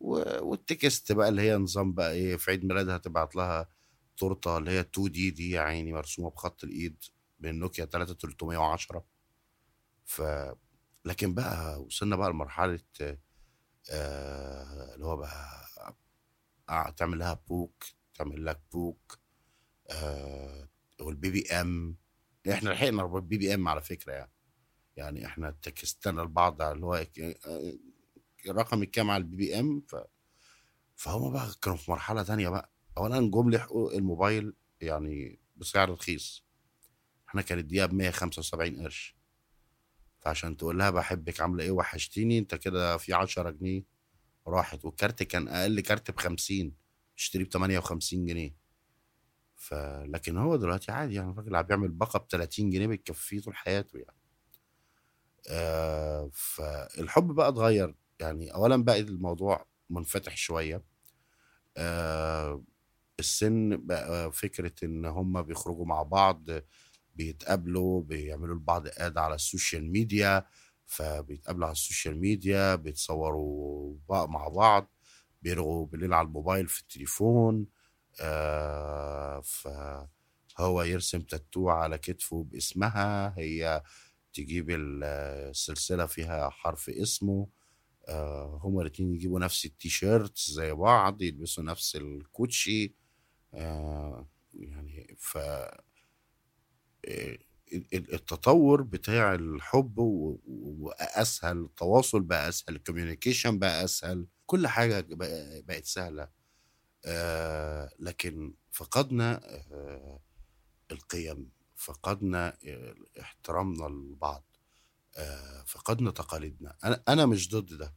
والتكست 0.00 1.12
بقى 1.12 1.28
اللي 1.28 1.42
هي 1.42 1.56
نظام 1.56 1.92
بقى 1.92 2.12
إيه 2.12 2.36
في 2.36 2.50
عيد 2.50 2.64
ميلادها 2.64 2.98
تبعت 2.98 3.36
لها 3.36 3.68
تورتة 4.16 4.58
اللي 4.58 4.70
هي 4.70 4.80
2D 4.80 5.10
دي 5.12 5.50
يا 5.50 5.60
عيني 5.60 5.92
مرسومة 5.92 6.30
بخط 6.30 6.64
الإيد 6.64 7.04
من 7.40 7.58
نوكيا 7.58 7.84
3310 7.84 9.04
ف 10.04 10.22
لكن 11.04 11.34
بقى 11.34 11.82
وصلنا 11.82 12.16
بقى 12.16 12.30
لمرحلة 12.30 12.80
آه 13.90 14.94
اللي 14.94 15.06
هو 15.06 15.16
بقى 15.16 15.66
آه 16.68 16.90
تعمل 16.90 17.18
لها 17.18 17.34
poke 17.48 17.84
تعمل 18.14 18.44
لك 18.46 18.60
poke 18.72 19.18
آه 19.90 20.68
وال 21.00 21.30
BBM 21.30 21.96
إحنا 22.50 22.70
لحقنا 22.70 23.16
ال 23.16 23.38
BBM 23.38 23.68
على 23.68 23.82
فكرة 23.82 24.12
يعني. 24.12 24.32
يعني 24.96 25.26
إحنا 25.26 25.50
تكستنا 25.62 26.20
لبعض 26.20 26.62
على 26.62 26.72
اللي 26.72 26.86
هو 26.86 26.94
آه، 27.46 27.72
رقم 28.48 28.82
الكام 28.82 29.10
على 29.10 29.20
ال 29.22 29.36
BBM 29.36 29.80
ف... 29.88 29.96
فهم 30.94 31.32
بقى 31.32 31.50
كانوا 31.62 31.76
في 31.78 31.90
مرحلة 31.90 32.22
تانية 32.22 32.48
بقى. 32.48 32.72
اولا 32.98 33.30
جم 33.30 33.50
لحقوا 33.50 33.92
الموبايل 33.92 34.54
يعني 34.80 35.38
بسعر 35.56 35.90
رخيص. 35.90 36.44
إحنا 37.28 37.42
كانت 37.42 37.60
الدقيقة 37.60 37.86
ب 37.86 37.94
175 37.94 38.82
قرش. 38.82 39.16
فعشان 40.20 40.56
تقول 40.56 40.78
لها 40.78 40.90
بحبك 40.90 41.40
عاملة 41.40 41.64
إيه 41.64 41.70
وحشتيني 41.70 42.38
أنت 42.38 42.54
كده 42.54 42.96
في 42.96 43.12
10 43.12 43.50
جنيه 43.50 43.82
راحت. 44.46 44.84
والكارت 44.84 45.22
كان 45.22 45.48
أقل 45.48 45.80
كارت 45.80 46.10
ب 46.10 46.20
50 46.20 46.72
اشتريه 47.18 47.44
ب 47.44 47.48
58 47.48 48.26
جنيه. 48.26 48.59
ف 49.60 49.74
لكن 50.06 50.36
هو 50.38 50.56
دلوقتي 50.56 50.92
عادي 50.92 51.14
يعني 51.14 51.30
الراجل 51.30 51.56
عم 51.56 51.62
بيعمل 51.62 51.88
باقه 51.88 52.18
ب 52.18 52.28
30 52.30 52.70
جنيه 52.70 52.86
بتكفيه 52.86 53.40
طول 53.40 53.56
حياته 53.56 53.98
يعني. 53.98 54.16
آه 55.50 56.30
فالحب 56.34 57.26
بقى 57.34 57.48
اتغير 57.48 57.94
يعني. 58.20 58.54
اولا 58.54 58.84
بقى 58.84 59.00
الموضوع 59.00 59.66
منفتح 59.90 60.36
شوية. 60.36 60.82
آه 61.76 62.64
السن 63.20 63.76
بقى 63.86 64.32
فكرة 64.32 64.72
إن 64.84 65.06
هم 65.06 65.42
بيخرجوا 65.42 65.86
مع 65.86 66.02
بعض 66.02 66.44
بيتقابلوا 67.16 68.02
بيعملوا 68.02 68.54
لبعض 68.56 68.86
add 68.98 69.18
على 69.18 69.34
ال 69.34 69.42
social 69.42 69.92
media 69.92 70.46
فبيتقابلوا 70.86 71.66
على 71.66 71.72
ال 71.72 71.79
social 71.79 72.20
media 72.20 72.74
بيتصوروا 72.74 73.96
بقى 74.08 74.30
مع 74.30 74.48
بعض 74.48 74.90
بيرغوا 75.42 75.86
بالليل 75.86 76.14
على 76.14 76.26
الموبايل 76.28 76.68
في 76.68 76.80
التليفون 76.80 77.66
آه 78.20 79.40
فهو 79.40 80.82
يرسم 80.82 81.20
تاتو 81.20 81.68
على 81.70 81.98
كتفه 81.98 82.44
باسمها 82.44 83.34
هي 83.38 83.82
تجيب 84.34 84.66
السلسلة 84.70 86.06
فيها 86.06 86.50
حرف 86.50 86.90
اسمه. 86.90 87.48
آه 88.08 88.60
هما 88.64 88.82
الاتنين 88.82 89.14
يجيبوا 89.14 89.40
نفس 89.40 89.66
التيشيرت 89.66 90.38
زي 90.38 90.72
بعض 90.72 91.22
يلبسوا 91.22 91.64
نفس 91.64 91.96
الكوتشي. 91.96 92.94
آه 93.54 94.28
يعني 94.54 95.16
ف 95.20 95.38
التطور 97.94 98.82
بتاع 98.82 99.34
الحب 99.34 99.98
وأسهل 99.98 101.58
التواصل 101.60 102.20
بقى 102.22 102.48
أسهل 102.48 102.76
الكوميونيكيشن 102.76 103.58
بقى 103.58 103.84
أسهل 103.84 104.26
كل 104.46 104.66
حاجة 104.68 105.06
بقت 105.66 105.84
سهلة. 105.84 106.28
آه 107.04 107.90
لكن 107.98 108.54
فقدنا 108.72 109.40
آه 109.72 110.20
القيم 110.92 111.50
فقدنا 111.76 112.58
آه 112.66 112.94
احترامنا 113.20 113.84
لبعض 113.84 114.44
آه 115.16 115.64
فقدنا 115.66 116.10
تقاليدنا. 116.10 116.76
أنا 116.84 117.02
أنا 117.08 117.26
مش 117.26 117.50
ضد 117.50 117.74
ده. 117.74 117.94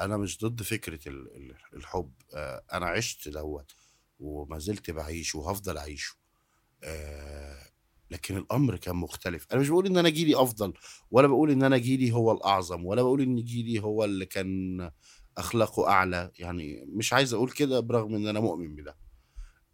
أنا 0.00 0.16
مش 0.16 0.38
ضد 0.44 0.62
فكرة 0.62 1.00
الحب. 1.74 2.12
آه 2.34 2.64
أنا 2.72 2.86
عشت 2.86 3.28
دوت 3.28 3.72
وما 4.20 4.58
زلت 4.58 4.90
بعيش 4.90 5.34
وهفضل 5.34 5.78
أعيشه. 5.78 6.16
لكن 8.10 8.36
الأمر 8.36 8.76
كان 8.76 8.96
مختلف. 8.96 9.46
أنا 9.52 9.60
مش 9.60 9.68
بقول 9.68 9.86
إن 9.86 9.96
أنا 9.96 10.08
جيلي 10.08 10.42
أفضل 10.42 10.74
ولا 11.10 11.26
بقول 11.28 11.50
إن 11.50 11.62
أنا 11.62 11.78
جيلي 11.78 12.12
هو 12.12 12.32
الأعظم 12.32 12.86
ولا 12.86 13.02
بقول 13.02 13.20
إن 13.22 13.36
جيلي 13.44 13.82
هو 13.82 14.04
اللي 14.04 14.26
كان 14.26 14.90
أخلاقه 15.38 15.88
أعلى 15.88 16.30
يعني 16.38 16.84
مش 16.88 17.12
عايز 17.12 17.34
أقول 17.34 17.50
كده 17.50 17.80
برغم 17.80 18.14
إن 18.14 18.26
أنا 18.26 18.40
مؤمن 18.40 18.76
بده. 18.76 18.96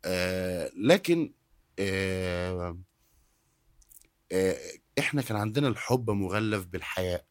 آه 0.05 0.71
لكن 0.77 1.35
آه 1.79 2.79
آه 4.33 4.57
إحنا 4.99 5.23
كان 5.23 5.37
عندنا 5.37 5.69
الحب 5.69 6.11
مغلف 6.11 6.67
بالحياء. 6.67 7.27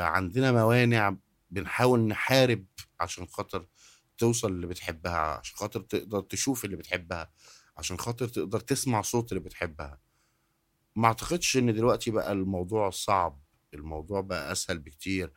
عندنا 0.00 0.52
موانع 0.52 1.16
بنحاول 1.50 2.00
نحارب 2.00 2.66
عشان 3.00 3.26
خاطر 3.26 3.66
توصل 4.18 4.48
اللي 4.52 4.66
بتحبها 4.66 5.18
عشان 5.18 5.56
خاطر 5.56 5.80
تقدر 5.80 6.20
تشوف 6.20 6.64
اللي 6.64 6.76
بتحبها 6.76 7.30
عشان 7.76 7.98
خاطر 7.98 8.28
تقدر 8.28 8.60
تسمع 8.60 9.02
صوت 9.02 9.32
اللي 9.32 9.42
بتحبها. 9.44 10.00
ما 10.96 11.06
أعتقدش 11.08 11.56
إن 11.56 11.74
دلوقتي 11.74 12.10
بقى 12.10 12.32
الموضوع 12.32 12.90
صعب 12.90 13.40
الموضوع 13.74 14.20
بقى 14.20 14.52
أسهل 14.52 14.78
بكتير. 14.78 15.32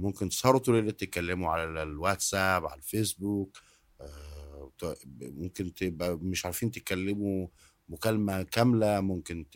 ممكن 0.00 0.28
تسهروا 0.28 0.60
طول 0.60 0.78
الليل 0.78 0.92
تتكلموا 0.92 1.50
على 1.50 1.82
الواتساب 1.82 2.66
على 2.66 2.78
الفيسبوك 2.78 3.58
آه 4.00 4.72
ممكن 5.20 5.74
تبقى 5.74 6.16
مش 6.16 6.44
عارفين 6.44 6.70
تتكلموا 6.70 7.48
مكالمة 7.88 8.42
كاملة 8.42 9.00
ممكن 9.00 9.46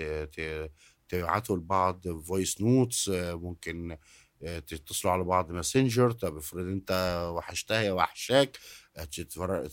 تبعتوا 1.08 1.56
لبعض 1.56 2.08
voice 2.08 2.60
notes 2.60 3.08
آه 3.08 3.34
ممكن 3.34 3.96
تتصلوا 4.66 5.12
على 5.12 5.24
بعض 5.24 5.52
ماسنجر 5.52 6.10
طب 6.10 6.36
افرض 6.36 6.66
انت 6.66 6.90
وحشتها 7.36 7.82
يا 7.82 7.92
وحشاك 7.92 8.58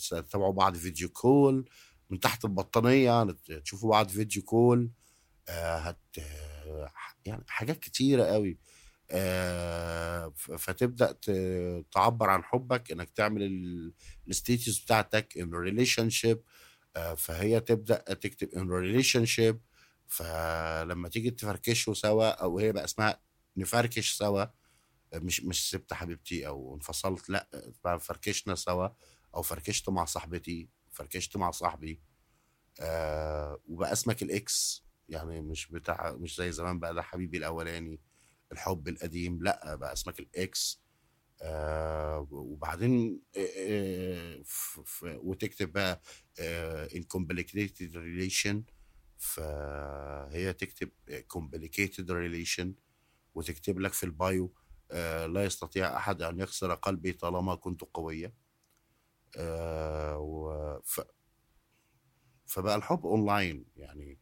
تتابعوا 0.10 0.54
بعض 0.54 0.76
video 0.78 1.10
call 1.10 1.70
من 2.10 2.20
تحت 2.20 2.46
البطانية 2.46 3.24
تشوفوا 3.64 3.90
بعض 3.90 4.10
video 4.10 4.44
call 4.44 4.89
آه 5.50 5.78
هت 5.78 5.98
يعني 7.26 7.44
حاجات 7.48 7.80
كتيرة 7.80 8.24
قوي. 8.24 8.52
آه 8.52 8.75
فتبدأ 10.36 11.12
تعبر 11.91 12.30
عن 12.30 12.44
حبك 12.44 12.91
إنك 12.91 13.10
تعمل 13.10 13.44
ال 14.28 14.35
status 14.35 14.80
بتاعتك 14.80 15.38
in 15.38 15.54
relationship 15.56 16.41
فهي 17.18 17.60
تبدأ 17.60 17.98
تكتب 18.13 18.50
in 18.58 18.70
relationship 18.72 19.62
فلما 20.08 21.10
تيجي 21.10 21.32
تفركشوا 21.32 21.94
سوا 21.94 22.30
أو 22.30 22.60
هي 22.60 22.72
بقى 22.72 22.84
اسمها 22.84 23.22
نفركش 23.58 24.13
سوا 24.13 24.46
مش 25.15 25.41
مش 25.44 25.70
سبت 25.72 25.94
حبيبتي 25.94 26.48
أو 26.48 26.76
انفصلت 26.76 27.30
لأ 27.30 27.50
فركشنا 28.00 28.56
سوا 28.56 28.88
أو 29.36 29.41
فركشت 29.41 29.89
مع 29.89 30.06
صاحبتي 30.06 30.70
فركشت 30.91 31.38
مع 31.38 31.52
صاحبي 31.52 32.02
آه 32.82 33.60
وبقى 33.68 33.91
اسمك 33.94 34.24
ال 34.24 34.44
ex 34.44 34.86
يعني 35.10 35.41
مش 35.41 35.68
بتاع 35.72 36.12
مش 36.12 36.36
زي 36.38 36.52
زمان 36.52 36.80
بقى 36.80 36.94
ده 36.96 37.02
حبيبي 37.02 37.38
الأولاني. 37.38 38.02
الحب 38.52 38.88
القديم 38.88 39.44
لأ 39.44 39.76
بقى 39.76 39.94
اسمك 39.94 40.20
ال 40.20 40.40
ex 40.40 40.82
آه 41.42 42.28
وبعدين 42.32 43.22
آه 43.38 44.44
وتكتب 45.04 45.72
بقى 45.74 46.02
آه 46.40 46.88
in 46.88 47.02
complicated 47.18 47.94
relation 47.94 48.56
فهي 49.18 50.54
تكتب 50.54 50.90
complicated 51.38 52.06
relation 52.10 52.68
وتكتب 53.36 53.80
لك 53.80 53.94
في 53.94 54.04
ال 54.04 54.16
bio 54.16 54.54
آه 54.92 55.26
لا 55.26 55.46
يستطيع 55.46 55.98
أحد 55.98 56.22
أن 56.22 56.40
يخسر 56.40 56.74
قلبي 56.74 57.14
طالما 57.14 57.56
كنت 57.56 57.82
قوية 57.94 58.34
آه 59.38 60.82
ف... 60.86 61.02
فبقى 62.46 62.76
الحب 62.76 63.06
اونلاين 63.06 63.66
يعني 63.76 64.20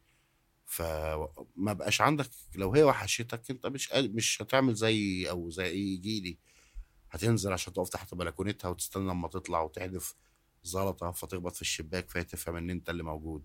فما 0.66 1.72
بقاش 1.72 2.00
عندك 2.00 2.30
لو 2.56 2.72
هي 2.74 2.82
وحشتك 2.82 3.50
انت 3.50 3.66
مش 3.66 3.92
مش 3.92 4.42
هتعمل 4.42 4.74
زي 4.74 5.30
أو 5.30 5.50
زي 5.50 5.64
أي 5.66 5.96
جيلي. 5.96 6.38
هتنزل 7.10 7.52
عشان 7.52 7.72
تقف 7.72 7.88
تحت 7.88 8.14
بلكونتها 8.14 8.68
وتستنى 8.68 9.10
لما 9.10 9.28
تطلع 9.28 9.62
وتحدف 9.62 10.14
زلطة 10.64 11.10
فتخبط 11.10 11.54
في 11.56 11.62
الشباك 11.62 12.10
فهي 12.10 12.24
تفهم 12.24 12.56
إن 12.56 12.70
أنت 12.70 12.90
اللي 12.90 13.02
موجود. 13.02 13.44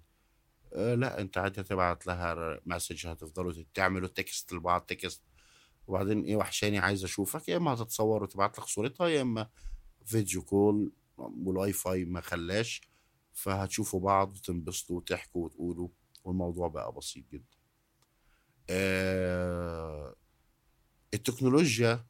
أه 0.73 0.95
لا 0.95 1.21
أنت 1.21 1.37
عادي 1.37 1.61
هتبعت 1.61 2.07
لها 2.07 2.59
message 2.65 3.07
هتفضلوا 3.07 3.53
تعملوا 3.73 4.07
text 4.09 4.53
لبعض 4.53 4.81
text 4.81 5.21
وبعدين 5.87 6.23
إيه 6.23 6.35
وحشاني 6.35 6.77
عايز 6.79 7.03
أشوفك 7.03 7.49
يا 7.49 7.57
إما 7.57 7.73
هتتصور 7.73 8.23
وتبعت 8.23 8.59
لك 8.59 8.65
صورتها 8.65 9.07
يا 9.07 9.21
إما 9.21 9.49
video 10.05 10.41
call 10.41 10.91
والواي 11.17 11.73
فاي 11.73 12.05
ما 12.05 12.21
خلاش 12.21 12.81
فهتشوفوا 13.33 13.99
بعض 13.99 14.35
وتنبسطوا 14.37 14.97
وتحكوا 14.97 15.45
وتقولوا. 15.45 15.89
والموضوع 16.23 16.67
بقى 16.67 16.91
بسيط 16.91 17.25
جدا. 17.31 17.57
آه 18.69 20.15
التكنولوجيا 21.13 22.05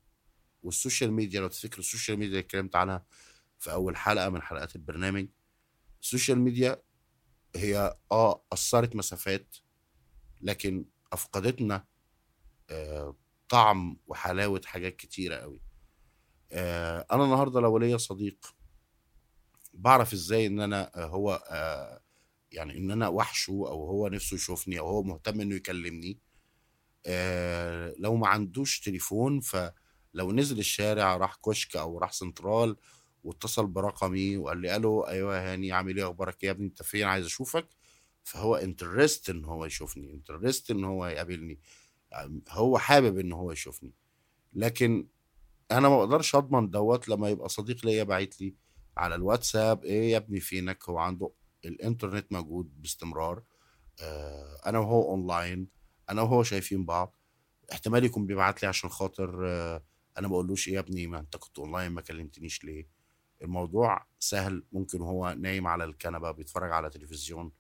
وال 0.63 0.75
social 0.75 1.11
media 1.11 1.41
لو 1.41 1.47
تفتكروا 1.47 1.79
ال 1.79 1.85
social 1.85 2.17
media 2.17 2.31
اللي 2.31 2.39
اتكلمت 2.45 2.75
عنها 2.75 3.05
في 3.59 3.71
أول 3.71 3.97
حلقة 3.97 4.29
من 4.29 4.41
حلقات 4.41 4.75
البرنامج 4.75 5.27
ال 6.01 6.07
social 6.07 6.39
media 6.39 6.81
هي 7.55 7.97
آه 8.11 8.43
أثرت 8.53 8.95
مسافات 8.95 9.55
لكن 10.41 10.85
أفقدتنا 11.13 11.85
آه 12.69 13.15
طعم 13.49 13.97
وحلاوة 14.07 14.61
حاجات 14.65 14.95
كتيرة 14.95 15.35
قوي. 15.35 15.61
آه 16.51 17.05
أنا 17.11 17.23
النهارده 17.23 17.59
لو 17.61 17.77
ليا 17.77 17.97
صديق 17.97 18.55
بعرف 19.73 20.13
إزاي 20.13 20.47
إن 20.47 20.59
أنا 20.61 20.91
هو 20.95 21.43
آه 21.49 22.01
يعني 22.51 22.77
إن 22.77 22.91
أنا 22.91 23.07
وحشه 23.07 23.51
أو 23.51 23.85
هو 23.85 24.07
نفسه 24.07 24.35
يشوفني 24.35 24.79
أو 24.79 24.87
هو 24.87 25.03
مهتم 25.03 25.41
إنه 25.41 25.55
يكلمني 25.55 26.19
آه 27.05 27.93
لو 27.97 28.15
ما 28.15 28.27
عندوش 28.27 28.79
تليفون 28.79 29.39
فلو 29.39 30.31
نزل 30.31 30.59
الشارع 30.59 31.17
راح 31.17 31.35
كشك 31.45 31.75
أو 31.75 31.97
راح 31.97 32.11
سنترال 32.13 32.75
واتصل 33.23 33.67
برقمي 33.67 34.37
وقال 34.37 34.57
لي 34.57 34.75
ألو 34.75 35.01
أيوه 35.01 35.53
هاني 35.53 35.71
عامل 35.71 35.97
إيه؟ 35.97 36.05
أخبارك 36.05 36.43
يا 36.43 36.51
ابني؟ 36.51 36.65
أنت 36.67 36.83
فين؟ 36.83 37.03
عايز 37.07 37.25
أشوفك. 37.25 37.67
فهو 38.23 38.55
interested 38.55 39.29
إن 39.29 39.45
هو 39.45 39.65
يشوفني 39.65 40.13
interested 40.13 40.71
إن 40.71 40.83
هو 40.83 41.07
يقابلني 41.07 41.59
هو 42.49 42.77
حابب 42.77 43.17
إن 43.19 43.31
هو 43.31 43.51
يشوفني. 43.51 43.93
لكن 44.53 45.07
أنا 45.71 45.89
ما 45.89 45.99
أقدرش 45.99 46.35
أضمن 46.35 46.69
دوت 46.69 47.09
لما 47.09 47.29
يبقى 47.29 47.49
صديق 47.49 47.85
ليا 47.85 48.03
باعت 48.03 48.41
لي 48.41 48.55
على 48.97 49.15
الواتساب 49.15 49.83
إيه 49.85 50.11
يا 50.11 50.17
ابني 50.17 50.39
فينك؟ 50.39 50.89
هو 50.89 50.97
عنده 50.97 51.31
الإنترنت 51.65 52.31
موجود 52.31 52.81
باستمرار 52.81 53.43
آه 54.01 54.61
أنا 54.65 54.79
وهو 54.79 55.11
أونلاين 55.11 55.67
أنا 56.09 56.21
وهو 56.21 56.43
شايفين 56.43 56.85
بعض. 56.85 57.15
احتمال 57.71 58.03
يكون 58.05 58.25
بيبعت 58.25 58.61
لي 58.61 58.67
عشان 58.67 58.89
خاطر 58.89 59.47
آه 59.47 59.83
أنا 60.17 60.27
ما 60.27 60.31
بقولوش 60.31 60.67
إيه 60.67 60.73
يا 60.73 60.79
ابني 60.79 61.07
ما 61.07 61.19
أنت 61.19 61.37
كنت 61.37 61.59
أونلاين 61.59 61.91
ما 61.91 62.01
كلمتنيش 62.01 62.63
ليه؟ 62.63 62.87
الموضوع 63.41 64.05
سهل 64.19 64.63
ممكن 64.71 65.01
هو 65.01 65.35
نايم 65.39 65.67
على 65.67 65.83
الكنبة 65.83 66.31
بيتفرج 66.31 66.71
على 66.71 66.89
تلفزيون 66.89 67.51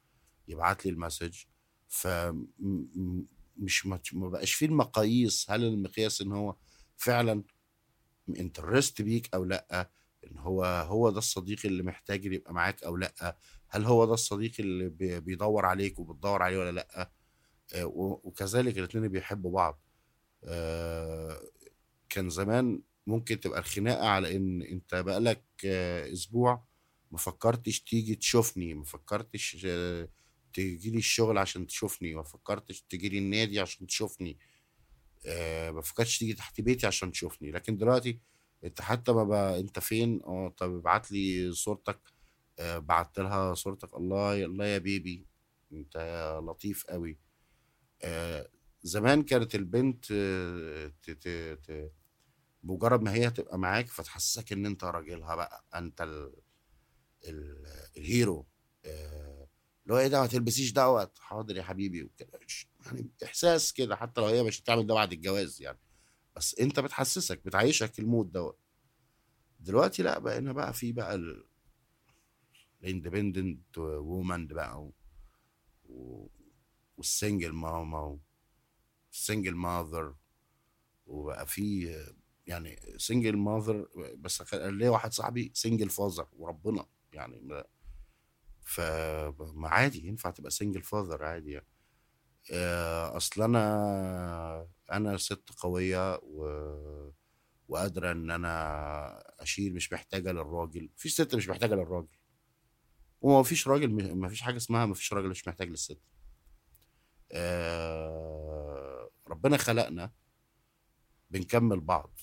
يبعت 0.47 0.85
لي 0.85 0.91
ال 0.91 0.97
message. 0.97 1.43
ف 1.87 2.07
مش 3.57 3.85
ما 3.85 4.29
بقاش 4.29 4.53
فيه 4.53 4.65
المقاييس 4.65 5.51
هل 5.51 5.63
المقياس 5.63 6.21
إن 6.21 6.31
هو 6.31 6.55
فعلا 6.97 7.43
interested 8.29 9.01
بيك 9.01 9.29
أو 9.33 9.43
لأ؟ 9.43 9.89
إن 10.27 10.37
هو 10.37 10.63
هو 10.65 11.09
ده 11.09 11.17
الصديق 11.17 11.59
اللي 11.65 11.83
محتاج 11.83 12.25
يبقى 12.25 12.53
معاك 12.53 12.83
أو 12.83 12.97
لأ؟ 12.97 13.37
هل 13.69 13.85
هو 13.85 14.05
ده 14.05 14.13
الصديق 14.13 14.51
اللي 14.59 14.89
بي- 14.89 15.19
بيدور 15.19 15.65
عليك 15.65 15.99
وبتدور 15.99 16.41
عليه 16.41 16.57
ولا 16.57 16.71
لأ؟ 16.71 17.11
آه، 17.73 17.85
وكذلك 18.23 18.77
الاثنين 18.77 19.07
بيحبوا 19.07 19.51
بعض. 19.51 19.81
آه، 20.43 21.41
كان 22.09 22.29
زمان 22.29 22.81
ممكن 23.07 23.39
تبقى 23.39 23.59
الخناقة 23.59 24.07
على 24.07 24.35
إن 24.35 24.61
أنت 24.61 24.95
بقالك 24.95 25.43
آه، 25.65 26.13
أسبوع 26.13 26.63
ما 27.11 27.17
فكرتش 27.17 27.81
تيجي 27.81 28.15
تشوفني 28.15 28.73
ما 28.73 28.83
فكرتش 28.83 29.51
تيجي 30.53 30.89
لي 30.91 30.97
الشغل 30.97 31.37
عشان 31.37 31.67
تشوفني 31.67 32.15
ما 32.15 32.23
فكرتش 32.23 32.81
تيجي 32.81 33.09
لي 33.09 33.17
النادي 33.17 33.59
عشان 33.59 33.87
تشوفني 33.87 34.37
ما 35.71 35.81
فكرتش 35.81 36.19
تيجي 36.19 36.33
تحت 36.33 36.61
بيتي 36.61 36.87
عشان 36.87 37.11
تشوفني. 37.11 37.51
لكن 37.51 37.77
دلوقتي 37.77 38.19
أنت 38.63 38.81
حتى 38.81 39.13
بقى 39.13 39.59
أنت 39.59 39.79
فين؟ 39.79 40.21
آه 40.23 40.53
طب 40.57 40.75
ابعت 40.75 41.11
لي 41.11 41.51
صورتك. 41.53 41.99
آه، 42.59 42.77
بعت 42.77 43.19
لها 43.19 43.53
صورتك. 43.53 43.95
الله 43.95 44.45
الله 44.45 44.65
يا 44.65 44.77
بيبي 44.77 45.27
أنت 45.73 45.97
لطيف 46.47 46.85
قوي 46.89 47.19
آه، 48.03 48.49
زمان 48.83 49.23
كانت 49.23 49.55
البنت 49.55 50.05
آه، 50.11 51.91
مجرد 52.63 53.01
ما 53.01 53.13
هي 53.13 53.31
تبقى 53.31 53.59
معاك 53.59 53.87
فتحسسك 53.87 54.51
إن 54.53 54.65
أنت 54.65 54.83
راجلها 54.83 55.35
بقى 55.35 55.65
أنت 55.75 56.01
ال 56.01 56.33
ال 57.27 57.65
الهيرو. 57.97 58.47
اللي 58.85 59.93
هو 59.93 59.97
إيه 59.97 60.07
ده 60.07 60.21
ما 60.21 60.27
تلبسيش 60.27 60.71
دوت. 60.71 61.19
حاضر 61.19 61.57
يا 61.57 61.63
حبيبي 61.63 62.11
يعني 62.19 63.09
إحساس 63.23 63.73
كده 63.73 63.95
حتى 63.95 64.21
لو 64.21 64.27
هي 64.27 64.43
مش 64.43 64.61
هتعمل 64.61 64.87
ده 64.87 64.93
بعد 64.93 65.11
الجواز 65.13 65.61
يعني. 65.61 65.79
بس 66.35 66.59
انت 66.59 66.79
بتحسسك 66.79 67.45
بتعيشك 67.45 67.99
ال 67.99 68.06
mood 68.06 68.31
دوت 68.31 68.59
دلوقتي 69.59 70.03
لأ 70.03 70.19
بقينا 70.19 70.53
بقى 70.53 70.73
في 70.73 70.91
بقى 70.91 71.19
ال 72.83 72.91
independent 72.91 73.77
woman 73.77 74.47
بقى 74.47 74.83
و- 74.83 74.93
و- 75.89 76.27
وال 76.97 77.11
single 77.11 77.51
mama 77.53 78.19
وال 79.11 79.22
single 79.22 79.55
mother 79.55 80.15
وبقى 81.07 81.47
في 81.47 81.95
يعني 82.47 82.79
single 82.97 83.37
mother 83.37 83.87
بس 84.17 84.41
كان 84.41 84.77
ليا 84.77 84.89
واحد 84.89 85.13
صاحبي 85.13 85.51
single 85.55 85.89
father 85.89 86.27
وربنا 86.33 86.85
يعني 87.13 87.39
ما- 87.41 87.65
فما 88.63 89.69
عادي 89.69 90.07
ينفع 90.07 90.31
تبقى 90.31 90.51
single 90.51 90.83
father 90.83 91.23
عادي 91.23 91.51
يعني. 91.51 91.67
آه، 92.53 93.17
أصل 93.17 93.41
أنا 93.43 94.67
أنا 94.91 95.17
ست 95.17 95.49
قوية 95.57 96.15
و... 96.15 96.45
وقادرة 97.67 98.11
إن 98.11 98.31
أنا 98.31 99.41
أشيل 99.43 99.73
مش 99.73 99.93
محتاجة 99.93 100.31
للراجل. 100.31 100.89
في 100.97 101.09
ست 101.09 101.35
مش 101.35 101.49
محتاجة 101.49 101.75
للراجل. 101.75 102.17
وما 103.21 103.43
فيش 103.43 103.67
راجل 103.67 104.15
ما 104.15 104.29
فيش 104.29 104.41
حاجة 104.41 104.57
اسمها 104.57 104.85
ما 104.85 104.93
فيش 104.93 105.13
راجل 105.13 105.29
مش 105.29 105.47
محتاج 105.47 105.69
للست. 105.69 106.01
آه، 107.31 109.09
ربنا 109.27 109.57
خلقنا 109.57 110.11
بنكمل 111.29 111.79
بعض. 111.79 112.19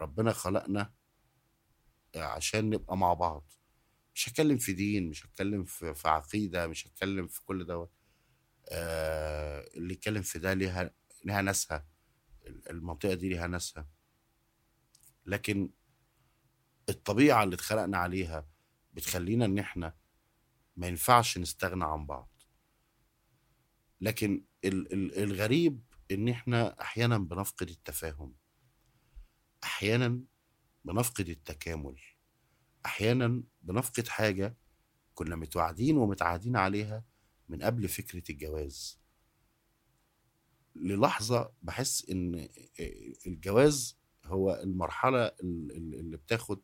ربنا 0.00 0.32
خلقنا 0.32 0.92
عشان 2.16 2.70
نبقى 2.70 2.96
مع 2.96 3.14
بعض. 3.14 3.50
مش 4.14 4.28
هتكلم 4.28 4.58
في 4.58 4.72
دين 4.72 5.08
مش 5.08 5.26
هتكلم 5.26 5.64
في, 5.64 5.94
في 5.94 6.08
عقيدة 6.08 6.66
مش 6.66 6.86
هتكلم 6.86 7.26
في 7.26 7.44
كل 7.44 7.66
دوت. 7.66 7.92
آه 8.68 9.68
اللي 9.76 9.92
يتكلم 9.94 10.22
في 10.22 10.38
ده 10.38 10.54
ليها 10.54 10.90
ليها 11.24 11.42
ناسها. 11.42 11.86
المنطقة 12.70 13.14
دي 13.14 13.28
ليها 13.28 13.46
ناسها. 13.46 13.88
لكن 15.26 15.70
الطبيعة 16.88 17.44
اللي 17.44 17.54
اتخلقنا 17.54 17.98
عليها 17.98 18.48
بتخلينا 18.92 19.44
إن 19.44 19.58
إحنا 19.58 19.96
ما 20.76 20.86
ينفعش 20.86 21.38
نستغنى 21.38 21.84
عن 21.84 22.06
بعض. 22.06 22.30
لكن 24.00 24.44
ال 24.64 24.92
ال 24.92 25.18
الغريب 25.22 25.82
إن 26.10 26.28
إحنا 26.28 26.80
أحيانا 26.80 27.18
بنفقد 27.18 27.68
التفاهم. 27.68 28.34
أحيانا 29.64 30.20
بنفقد 30.84 31.28
التكامل. 31.28 32.00
أحيانا 32.86 33.42
بنفقد 33.62 34.08
حاجة 34.08 34.56
كنا 35.14 35.36
متوعدين 35.36 35.96
ومتعادين 35.96 36.56
عليها 36.56 37.04
من 37.48 37.62
قبل 37.62 37.88
فكرة 37.88 38.22
الجواز. 38.30 38.97
للحظة 40.76 41.52
بحس 41.62 42.10
إن 42.10 42.48
الجواز 43.26 43.98
هو 44.24 44.60
المرحلة 44.62 45.26
ال- 45.26 45.72
ال- 45.76 45.94
اللي 45.94 46.16
بتاخد 46.16 46.60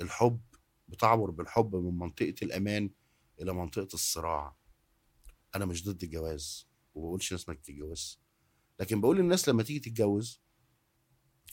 الحب 0.00 0.40
بتعبر 0.88 1.30
بالحب 1.30 1.76
من 1.76 1.98
منطقة 1.98 2.34
الأمان 2.42 2.90
إلى 3.40 3.52
منطقة 3.52 3.88
الصراع. 3.94 4.56
أنا 5.54 5.64
مش 5.64 5.84
ضد 5.88 6.02
الجواز 6.02 6.68
وبقولش 6.94 7.32
الناس 7.32 7.48
ما 7.48 7.54
تتجوز. 7.54 8.20
لكن 8.80 9.00
بقول 9.00 9.16
للناس 9.16 9.48
لما 9.48 9.62
تيجي 9.62 9.78
تتجوز 9.80 10.40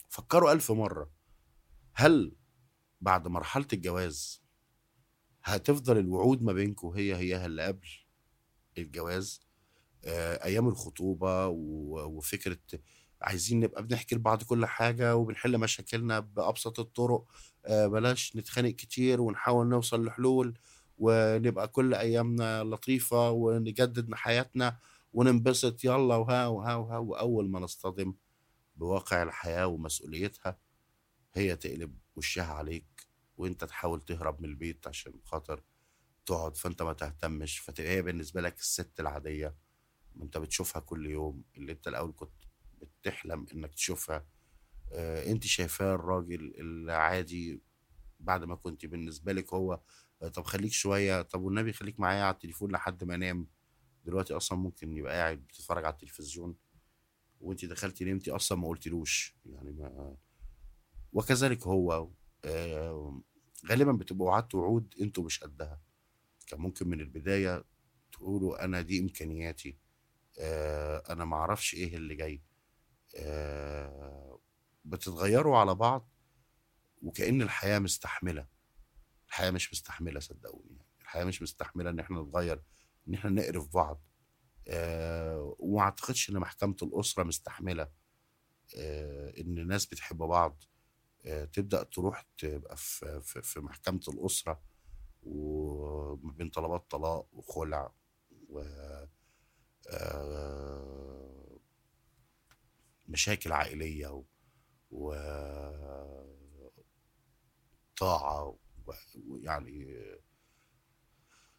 فكروا 0.08 0.52
ألف 0.52 0.72
مرة. 0.72 1.12
هل 1.94 2.36
بعد 3.00 3.28
مرحلة 3.28 3.66
الجواز 3.72 4.42
هتفضل 5.42 5.98
الوعود 5.98 6.42
ما 6.42 6.52
بينكم 6.52 6.88
هي 6.88 7.16
هي 7.16 7.46
اللي 7.46 7.62
قبل 7.62 7.88
الجواز؟ 8.78 9.40
آه، 10.04 10.44
أيام 10.44 10.68
الخطوبة 10.68 11.46
و- 11.48 12.06
وفكرة 12.16 12.58
عايزين 13.22 13.60
نبقى 13.60 13.82
بنحكي 13.86 14.14
لبعض 14.14 14.42
كل 14.42 14.66
حاجة 14.66 15.16
وبنحل 15.16 15.58
مشاكلنا 15.58 16.20
بأبسط 16.20 16.80
الطرق 16.80 17.24
آه، 17.66 17.86
بلاش 17.86 18.36
نتخانق 18.36 18.70
كتير 18.70 19.20
ونحاول 19.20 19.66
نوصل 19.68 20.04
لحلول 20.06 20.58
ونبقى 20.98 21.68
كل 21.68 21.94
أيامنا 21.94 22.64
لطيفة 22.64 23.30
ونجدد 23.30 24.14
حياتنا 24.14 24.78
وننبسط 25.12 25.84
يلا 25.84 26.16
وها 26.16 26.46
وها 26.46 26.74
وها 26.76 26.98
وأول 26.98 27.50
ما 27.50 27.60
نصطدم 27.60 28.14
بواقع 28.76 29.22
الحياة 29.22 29.66
ومسؤوليتها 29.66 30.58
هي 31.34 31.56
تقلب 31.56 31.98
وشها 32.16 32.44
عليك 32.54 33.08
وأنت 33.36 33.64
تحاول 33.64 34.00
تهرب 34.00 34.42
من 34.42 34.48
البيت 34.48 34.86
عشان 34.86 35.12
خاطر 35.24 35.62
تقعد 36.26 36.56
فأنت 36.56 36.82
ما 36.82 36.92
تهتمش 36.92 37.58
فتبقى 37.58 37.90
هي 37.90 38.02
بالنسبة 38.02 38.40
لك 38.40 38.58
الست 38.58 39.00
العادية. 39.00 39.46
ما 39.46 39.69
انت 40.22 40.38
بتشوفها 40.38 40.80
كل 40.80 41.06
يوم 41.06 41.44
اللي 41.56 41.72
انت 41.72 41.88
الأول 41.88 42.12
كنت 42.16 42.32
بتحلم 43.02 43.46
إنك 43.54 43.74
تشوفها. 43.74 44.26
آه 44.92 45.30
انت 45.32 45.44
شايفاه 45.46 45.94
الراجل 45.94 46.54
العادي 46.60 47.62
بعد 48.20 48.44
ما 48.44 48.54
كنت 48.54 48.86
بالنسبة 48.86 49.32
لك 49.32 49.54
هو 49.54 49.80
آه، 50.22 50.28
طب 50.28 50.42
خليك 50.44 50.72
شوية 50.72 51.22
طب 51.22 51.40
والنبي 51.42 51.72
خليك 51.72 52.00
معايا 52.00 52.22
على 52.24 52.34
التليفون 52.34 52.72
لحد 52.72 53.04
ما 53.04 53.14
انام. 53.14 53.48
دلوقتي 54.04 54.34
أصلا 54.34 54.58
ممكن 54.58 54.96
يبقى 54.96 55.12
قاعد 55.14 55.38
بتتفرج 55.38 55.84
على 55.84 55.92
التلفزيون 55.92 56.56
وانت 57.40 57.64
دخلتي 57.64 58.04
نمتي 58.04 58.30
أصلا 58.30 58.58
ما 58.58 58.68
قلتلوش. 58.68 59.36
يعني 59.46 59.72
ما 59.72 60.16
وكذلك 61.12 61.66
هو 61.66 62.08
آه، 62.44 63.22
غالبا 63.66 63.92
بتبقوا 63.92 64.28
وعدتوا 64.28 64.60
وعود 64.60 64.94
أنتوا 65.00 65.24
مش 65.24 65.40
قدها. 65.40 65.80
كان 66.46 66.60
ممكن 66.60 66.88
من 66.88 67.00
البداية 67.00 67.64
تقولوا 68.12 68.64
أنا 68.64 68.80
دي 68.82 69.00
إمكانياتي. 69.00 69.78
آه، 70.40 71.02
أنا 71.12 71.24
ما 71.24 71.36
أعرفش 71.36 71.74
إيه 71.74 71.96
اللي 71.96 72.14
جاي. 72.14 72.42
آه، 73.16 74.40
بتتغيروا 74.84 75.58
على 75.58 75.74
بعض 75.74 76.08
وكأن 77.02 77.42
الحياة 77.42 77.78
مستحملة. 77.78 78.46
الحياة 79.28 79.50
مش 79.50 79.72
مستحملة 79.72 80.20
صدقوني 80.20 80.78
الحياة 81.00 81.24
مش 81.24 81.42
مستحملة 81.42 81.90
إن 81.90 81.98
إحنا 82.00 82.22
نتغير 82.22 82.62
إن 83.08 83.14
إحنا 83.14 83.30
نقرف 83.30 83.74
بعض. 83.74 84.02
آه، 84.68 85.56
وما 85.58 85.80
أعتقدش 85.82 86.30
إن 86.30 86.38
محكمة 86.38 86.76
الأسرة 86.82 87.22
مستحملة. 87.22 87.88
آه، 88.76 89.34
إن 89.40 89.58
الناس 89.58 89.86
بتحب 89.86 90.16
بعض. 90.18 90.62
آه، 91.26 91.44
تبدأ 91.44 91.82
تروح 91.82 92.26
تبقى 92.38 92.76
في 92.76 93.20
في 93.20 93.42
في 93.42 93.60
محكمة 93.60 94.00
الأسرة 94.08 94.62
وما 95.22 96.32
بين 96.32 96.48
طلبات 96.50 96.90
طلاق 96.90 97.26
وخلع 97.32 97.92
و 98.48 98.60
آه، 98.60 99.08
مشاكل 103.08 103.52
عائلية 103.52 104.08
و- 104.08 104.24
وطاعة 107.96 108.58
ويعني 109.28 109.86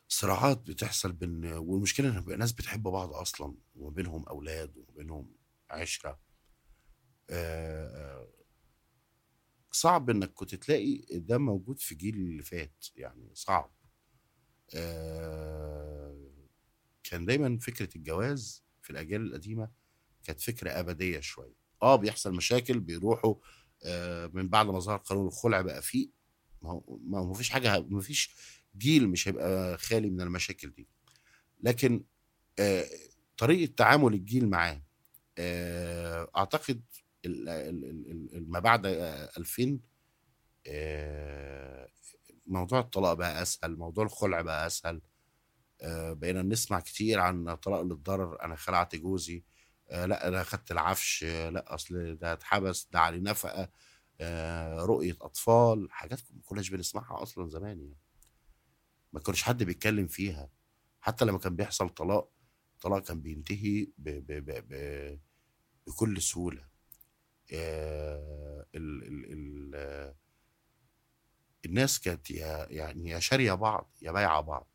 صراعات 0.07 0.57
بتحصل 0.57 1.11
بين 1.11 1.45
والمشكلة 1.53 2.09
إن 2.33 2.39
ناس 2.39 2.51
بتحب 2.51 2.83
بعض 2.83 3.13
أصلا 3.13 3.55
وما 3.75 3.89
بينهم 3.91 4.23
أولاد 4.27 4.77
وما 4.77 4.91
بينهم 4.97 5.35
عشرة. 5.69 6.19
آه، 7.29 8.27
صعب 9.71 10.09
إنك 10.09 10.33
كنت 10.33 10.55
تلاقي 10.55 11.01
ده 11.11 11.37
موجود 11.37 11.79
في 11.79 11.95
جيل 11.95 12.15
اللي 12.15 12.43
فات 12.43 12.85
يعني 12.95 13.29
صعب. 13.33 13.71
آه، 14.75 15.80
كان 17.11 17.25
دايما 17.25 17.57
فكرة 17.57 17.89
الجواز 17.95 18.63
في 18.81 18.89
الأجيال 18.89 19.21
القديمة 19.21 19.69
كانت 20.23 20.41
فكرة 20.41 20.69
أبدية 20.79 21.19
شوية. 21.19 21.53
آه 21.83 21.95
بيحصل 21.95 22.33
مشاكل 22.33 22.79
بيروحوا 22.79 23.35
آه، 23.85 24.27
من 24.33 24.49
بعد 24.49 24.65
ما 24.65 24.79
ظهر 24.79 24.97
قانون 24.97 25.27
الخلع 25.27 25.61
بقى 25.61 25.81
فيه. 25.81 26.09
ما 26.61 26.69
هو 26.71 26.99
ما 27.07 27.19
هو 27.19 27.29
مفيش 27.31 27.49
حاجة 27.49 27.79
مفيش 27.79 28.35
جيل 28.77 29.09
مش 29.09 29.27
هيبقى 29.27 29.77
خالي 29.77 30.09
من 30.09 30.21
المشاكل 30.21 30.71
دي. 30.71 30.87
لكن 31.63 32.03
آه، 32.59 32.85
طريقة 33.37 33.73
تعامل 33.77 34.13
الجيل 34.13 34.49
معاه 34.49 34.81
آه، 35.37 36.31
أعتقد 36.37 36.81
ما 38.47 38.59
بعد 38.59 38.85
آه، 38.85 39.29
2000 39.37 39.79
آه، 40.67 41.87
موضوع 42.47 42.79
الطلاق 42.79 43.13
بقى 43.13 43.41
أسهل 43.41 43.75
موضوع 43.77 44.03
الخلع 44.05 44.41
بقى 44.41 44.67
أسهل. 44.67 45.01
بقينا 45.83 46.41
نسمع 46.41 46.79
كتير 46.79 47.19
عن 47.19 47.55
طلاق 47.55 47.81
للضرر 47.81 48.41
أنا 48.41 48.55
خلعت 48.55 48.95
جوزي. 48.95 49.43
آه، 49.89 50.05
لأ 50.05 50.27
أنا 50.27 50.43
خدت 50.43 50.71
العفش. 50.71 51.23
آه، 51.23 51.49
لأ 51.49 51.75
أصل 51.75 52.15
ده 52.15 52.33
اتحبس 52.33 52.87
ده 52.91 52.99
عليه 52.99 53.19
نفقة. 53.19 53.69
آه، 54.21 54.79
رؤية 54.85 55.17
أطفال 55.21 55.87
حاجات 55.91 56.19
ما 56.31 56.41
كناش 56.45 56.69
بنسمعها 56.69 57.23
أصلا 57.23 57.49
زمان 57.49 57.79
يعني. 57.81 57.97
ما 59.13 59.19
كانش 59.19 59.43
حد 59.43 59.63
بيتكلم 59.63 60.07
فيها. 60.07 60.49
حتى 61.01 61.25
لما 61.25 61.37
كان 61.37 61.55
بيحصل 61.55 61.89
طلاق 61.89 62.31
الطلاق 62.73 63.03
كان 63.03 63.21
بينتهي 63.21 63.85
ب 63.97 64.09
ب 64.09 64.31
ب 64.45 64.51
ب 64.69 65.19
بكل 65.87 66.21
سهولة. 66.21 66.67
آه، 67.53 68.65
ال 68.75 69.03
ال 69.03 69.33
ال 69.33 69.71
آه، 69.75 70.15
الناس 71.65 71.99
كانت 71.99 72.31
يعني 72.31 73.09
يا 73.09 73.19
شارية 73.19 73.53
بعض 73.53 73.91
يا 74.01 74.11
بايعة 74.11 74.41
بعض. 74.41 74.67
آه، 74.67 74.70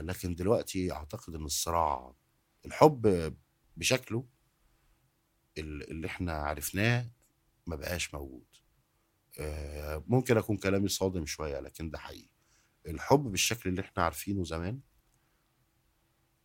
لكن 0.00 0.34
دلوقتي 0.34 0.92
أعتقد 0.92 1.34
إن 1.34 1.44
الصراع 1.44 2.14
الحب 2.66 3.34
بشكله 3.76 4.26
ال- 5.58 5.90
اللي 5.90 6.06
إحنا 6.06 6.32
عرفناه 6.32 7.10
ما 7.66 7.76
بقاش 7.76 8.14
موجود. 8.14 8.46
آه، 9.38 10.04
ممكن 10.06 10.36
أكون 10.36 10.56
كلامي 10.56 10.88
صادم 10.88 11.26
شوية 11.26 11.60
لكن 11.60 11.90
ده 11.90 11.98
حقيقي. 11.98 12.30
الحب 12.86 13.20
بالشكل 13.22 13.70
اللي 13.70 13.80
إحنا 13.80 14.02
عارفينه 14.04 14.44
زمان 14.44 14.80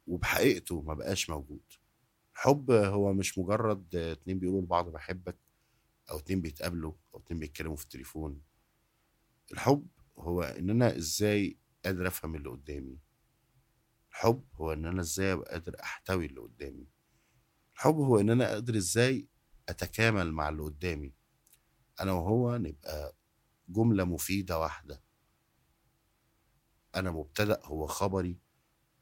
وبحقيقته 0.08 0.82
ما 0.82 0.94
بقاش 0.94 1.30
موجود. 1.30 1.64
الحب 2.34 2.72
هو 2.72 3.14
مش 3.14 3.38
مجرد 3.38 3.96
آه، 3.96 4.12
اتنين 4.12 4.40
بيقولوا 4.40 4.62
لبعض 4.62 4.90
بحبك 4.90 5.38
أو 6.12 6.18
اتنين 6.18 6.42
بيتقابلوا 6.42 6.94
أو 7.14 7.20
اتنين 7.20 7.40
بيتكلموا 7.40 7.76
في 7.76 7.84
التليفون. 7.84 8.42
الحب 9.54 9.88
هو 10.18 10.42
ان 10.44 10.70
أنا 10.70 10.98
إزاي 10.98 11.58
قادر 11.86 12.08
افهم 12.08 12.36
اللي 12.36 12.50
قدامي. 12.50 13.00
الحب 14.12 14.44
هو 14.56 14.74
إن 14.74 14.86
أنا 14.86 15.02
إزاي 15.02 15.34
أبقى 15.34 15.52
قادر 15.52 15.76
أحتوي 15.84 16.26
اللي 16.26 16.42
قدامي. 16.42 16.88
الحب 17.76 17.96
هو 17.96 18.20
إن 18.20 18.30
أنا 18.30 18.48
قادر 18.48 18.78
إزاي 18.78 19.28
أتكامل 19.70 20.32
مع 20.32 20.50
اللي 20.50 20.64
قدامي. 20.64 21.14
أنا 22.02 22.12
وهو 22.12 22.58
نبقى 22.58 23.16
جملة 23.70 24.04
مفيدة 24.04 24.60
واحدة. 24.60 25.02
أنا 26.96 27.12
مبتدأ 27.12 27.60
هو 27.64 27.88
خبري 27.88 28.40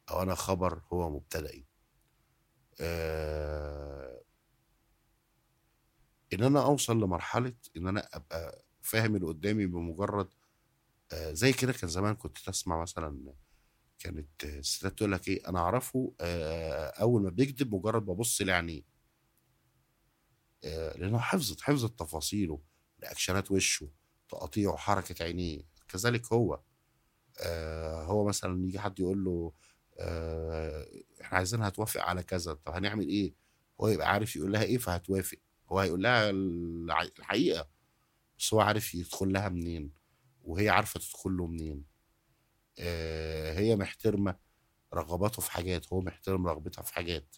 أو 0.10 0.22
أنا 0.22 0.36
خبر 0.36 0.82
هو 0.94 1.10
مبتدئي. 1.10 1.66
آه 2.82 4.24
إن 6.34 6.44
أنا 6.44 6.64
أوصل 6.66 6.98
لمرحلة 7.04 7.54
إن 7.78 7.88
أنا 7.88 8.10
أبقى 8.14 8.66
فاهم 8.82 9.16
اللي 9.16 9.28
قدامي 9.28 9.66
بمجرد 9.66 10.34
زي 11.14 11.54
كده 11.54 11.74
كان 11.74 11.90
زمان 11.90 12.16
كنت 12.16 12.38
تسمع 12.38 12.82
مثلا 12.82 13.34
كانت 14.00 14.44
الستات 14.44 14.98
تقول 14.98 15.12
لك 15.12 15.28
إيه 15.28 15.50
أنا 15.50 15.60
أعرفه 15.60 16.14
آه 16.22 16.88
أول 16.88 17.22
ما 17.24 17.30
بيكذب 17.30 17.76
مجرد 17.76 18.06
ببص 18.06 18.42
لعينيه. 18.42 18.82
آه 20.64 20.98
لأنه 20.98 21.20
حفظت 21.20 21.62
حفظت 21.62 22.00
تفاصيله 22.00 22.62
رياكشنات 23.04 23.52
وشه 23.52 23.90
تقاطيعه 24.30 24.76
حركة 24.78 25.24
عينيه 25.24 25.62
كذلك 25.88 26.34
هو. 26.34 26.60
آه 27.40 28.04
هو 28.04 28.26
مثلا 28.28 28.66
يجي 28.68 28.80
حد 28.80 29.00
يقول 29.00 29.24
له 29.26 29.54
آه 30.00 30.88
إحنا 31.22 31.38
عايزينها 31.38 31.70
توافق 31.70 32.02
على 32.02 32.24
كذا 32.24 32.54
طب 32.54 32.74
هنعمل 32.74 33.08
إيه؟ 33.08 33.34
هو 33.82 33.88
يبقى 33.88 34.10
عارف 34.12 34.36
يقول 34.36 34.52
لها 34.54 34.64
إيه 34.64 34.78
فهتوافق. 34.78 35.38
هو 35.72 35.80
هيقول 35.80 36.04
لها 36.04 36.30
الحقيقة 36.30 37.68
بس 38.40 38.54
هو 38.54 38.62
عارف 38.62 38.96
يدخل 38.96 39.34
لها 39.34 39.50
منين. 39.50 40.03
وهي 40.44 40.70
عارفة 40.70 41.00
تدخل 41.00 41.38
له 41.38 41.48
منين. 41.48 41.86
آه 42.80 43.54
هي 43.60 43.76
محترمة 43.76 44.38
رغباته 44.94 45.42
في 45.42 45.52
حاجات 45.52 45.94
هو 45.94 46.02
محترم 46.02 46.48
رغبتها 46.48 46.82
في 46.84 46.94
حاجات. 46.96 47.36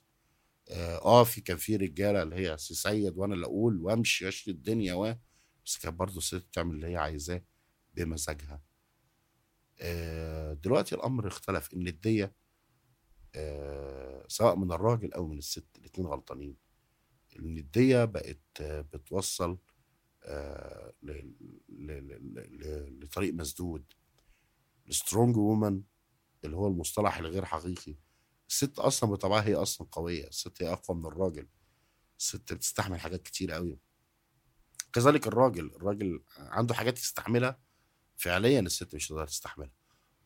آه 0.69 0.97
آه، 1.05 1.23
في 1.23 1.41
كان 1.41 1.57
في 1.57 1.75
رجالة 1.75 2.23
اللي 2.23 2.35
هي 2.35 2.57
سي 2.57 2.73
سيد 2.75 3.17
وأنا 3.17 3.33
اللي 3.35 3.45
أقول 3.45 3.81
وأمشي 3.81 4.27
اشتري 4.29 4.53
الدنيا 4.55 4.93
و 4.93 5.15
بس 5.65 5.77
كانت 5.77 5.95
برضه 5.95 6.17
الست 6.17 6.35
بتعمل 6.35 6.75
اللي 6.75 6.87
هي 6.87 6.97
عايزاه 6.97 7.43
بمزاجها. 7.93 8.61
آه 9.81 10.53
دلوقتي 10.53 10.95
الأمر 10.95 11.27
اختلف 11.27 11.73
إن 11.73 11.87
الدية 11.87 12.35
آه 13.35 14.25
سواء 14.27 14.55
من 14.55 14.71
الراجل 14.71 15.13
أو 15.13 15.27
من 15.27 15.37
الست 15.37 15.67
الاتنين 15.77 16.07
غلطانين. 16.07 16.57
إن 17.39 17.57
الدية 17.57 18.05
بقت 18.05 18.61
بتوصل 18.61 19.57
لطريق 23.01 23.33
مسدود. 23.33 23.93
ال 24.87 24.94
strong 24.94 25.37
woman 25.37 25.83
اللي 26.43 26.55
هو 26.55 26.67
المصطلح 26.67 27.17
الغير 27.17 27.45
حقيقي. 27.45 27.95
الست 28.49 28.79
أصلا 28.79 29.09
بطبعها 29.09 29.43
هي 29.43 29.55
أصلا 29.55 29.87
قوية. 29.91 30.27
الست 30.27 30.63
هي 30.63 30.73
أقوى 30.73 30.97
من 30.97 31.05
الراجل. 31.05 31.47
الست 32.19 32.53
بتستحمل 32.53 32.99
حاجات 32.99 33.21
كتير 33.21 33.51
قوي. 33.51 33.79
كذلك 34.93 35.27
الراجل. 35.27 35.65
الراجل 35.65 36.23
عنده 36.37 36.73
حاجات 36.73 36.99
يستحملها. 36.99 37.59
فعليا 38.17 38.59
الست 38.59 38.95
مش 38.95 39.07
هتقدر 39.07 39.27
تستحملها. 39.27 39.73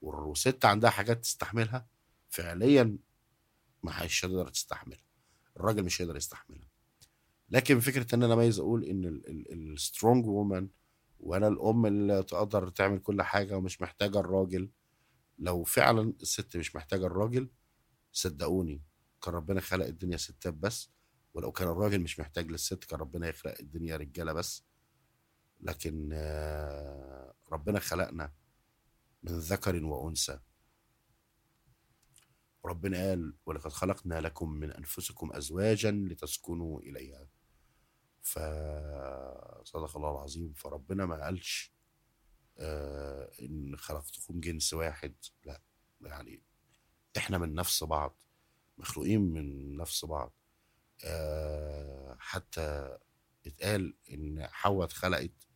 والست 0.02 0.66
عندها 0.66 0.90
حاجات 0.90 1.24
تستحملها. 1.24 1.88
فعليا 2.30 2.98
ما 3.84 4.04
هيش 4.04 4.26
هتقدر 4.26 4.50
تستحملها 4.50 5.04
الراجل 5.58 5.84
مش 5.84 6.02
هيقدر 6.02 6.16
يستحملها. 6.18 6.69
لكن 7.52 7.80
فكرة 7.80 8.16
إن 8.16 8.24
أنا 8.24 8.36
عايز 8.36 8.60
أقول 8.60 8.84
إن 8.84 9.22
السترونج 9.52 10.28
وومن 10.28 10.70
وأنا 11.20 11.48
الأم 11.48 11.86
اللي 11.86 12.24
تقدر 12.24 12.70
تعمل 12.70 13.00
كل 13.00 13.22
حاجة 13.22 13.58
ومش 13.58 13.82
محتاجة 13.82 14.20
الراجل. 14.20 14.70
لو 15.40 15.64
فعلا 15.64 16.14
الست 16.22 16.58
مش 16.58 16.76
محتاجة 16.76 17.06
الراجل 17.06 17.50
صدقوني 18.12 18.84
كان 19.24 19.34
ربنا 19.34 19.62
خلق 19.62 19.86
الدنيا 19.86 20.18
ستات 20.18 20.54
بس. 20.54 20.92
ولو 21.34 21.52
كان 21.52 21.68
الراجل 21.68 22.02
مش 22.02 22.20
محتاج 22.20 22.52
للست 22.52 22.84
كان 22.84 23.00
ربنا 23.00 23.28
يخلق 23.30 23.56
الدنيا 23.60 23.98
رجالة 23.98 24.34
بس. 24.34 24.64
لكن 25.62 26.10
آه، 26.14 27.34
ربنا 27.52 27.80
خلقنا 27.80 28.34
من 29.24 29.32
ذكر 29.40 29.86
وأنثى. 29.86 30.40
وربنا 32.64 32.98
قال 33.10 33.34
ولقد 33.46 33.72
خلقنا 33.72 34.22
لكم 34.22 34.50
من 34.52 34.72
أنفسكم 34.72 35.32
ازواجا 35.34 35.92
لتسكنوا 35.92 36.82
إليها. 36.82 37.28
فصدق 38.22 39.98
الله 39.98 40.12
العظيم 40.12 40.54
فربنا 40.54 41.06
ما 41.06 41.24
قالش 41.26 41.74
آه 42.58 43.32
إن 43.42 43.78
خلقتكم 43.78 44.40
جنس 44.40 44.74
واحد. 44.74 45.16
لا 45.44 45.62
يعني 46.02 46.44
إحنا 47.18 47.38
من 47.38 47.54
نفس 47.54 47.84
بعض 47.84 48.22
مخلوقين 48.78 49.22
من 49.22 49.78
نفس 49.78 50.06
بعض. 50.06 50.34
آه 51.06 52.18
حتى 52.20 52.98
اتقال 53.46 53.98
إن 54.12 54.48
حواء 54.52 54.86
اتخلقت 54.86 55.48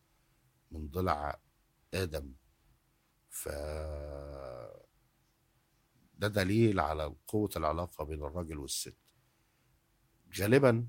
من 0.70 0.88
ضلع 0.88 1.40
آدم. 1.94 2.34
ف 3.30 3.48
ده 6.14 6.28
دليل 6.28 6.80
على 6.80 7.14
قوة 7.26 7.50
العلاقة 7.56 8.04
بين 8.04 8.24
الراجل 8.24 8.58
والست. 8.58 8.96
غالبا 10.38 10.86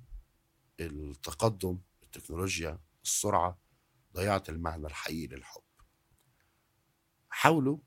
التقدم 0.79 1.79
التكنولوجيا 2.03 2.79
السرعة 3.03 3.59
ضيعت 4.13 4.49
المعنى 4.49 4.87
الحقيقي 4.87 5.35
للحب. 5.35 5.61
حاولوا 7.29 7.77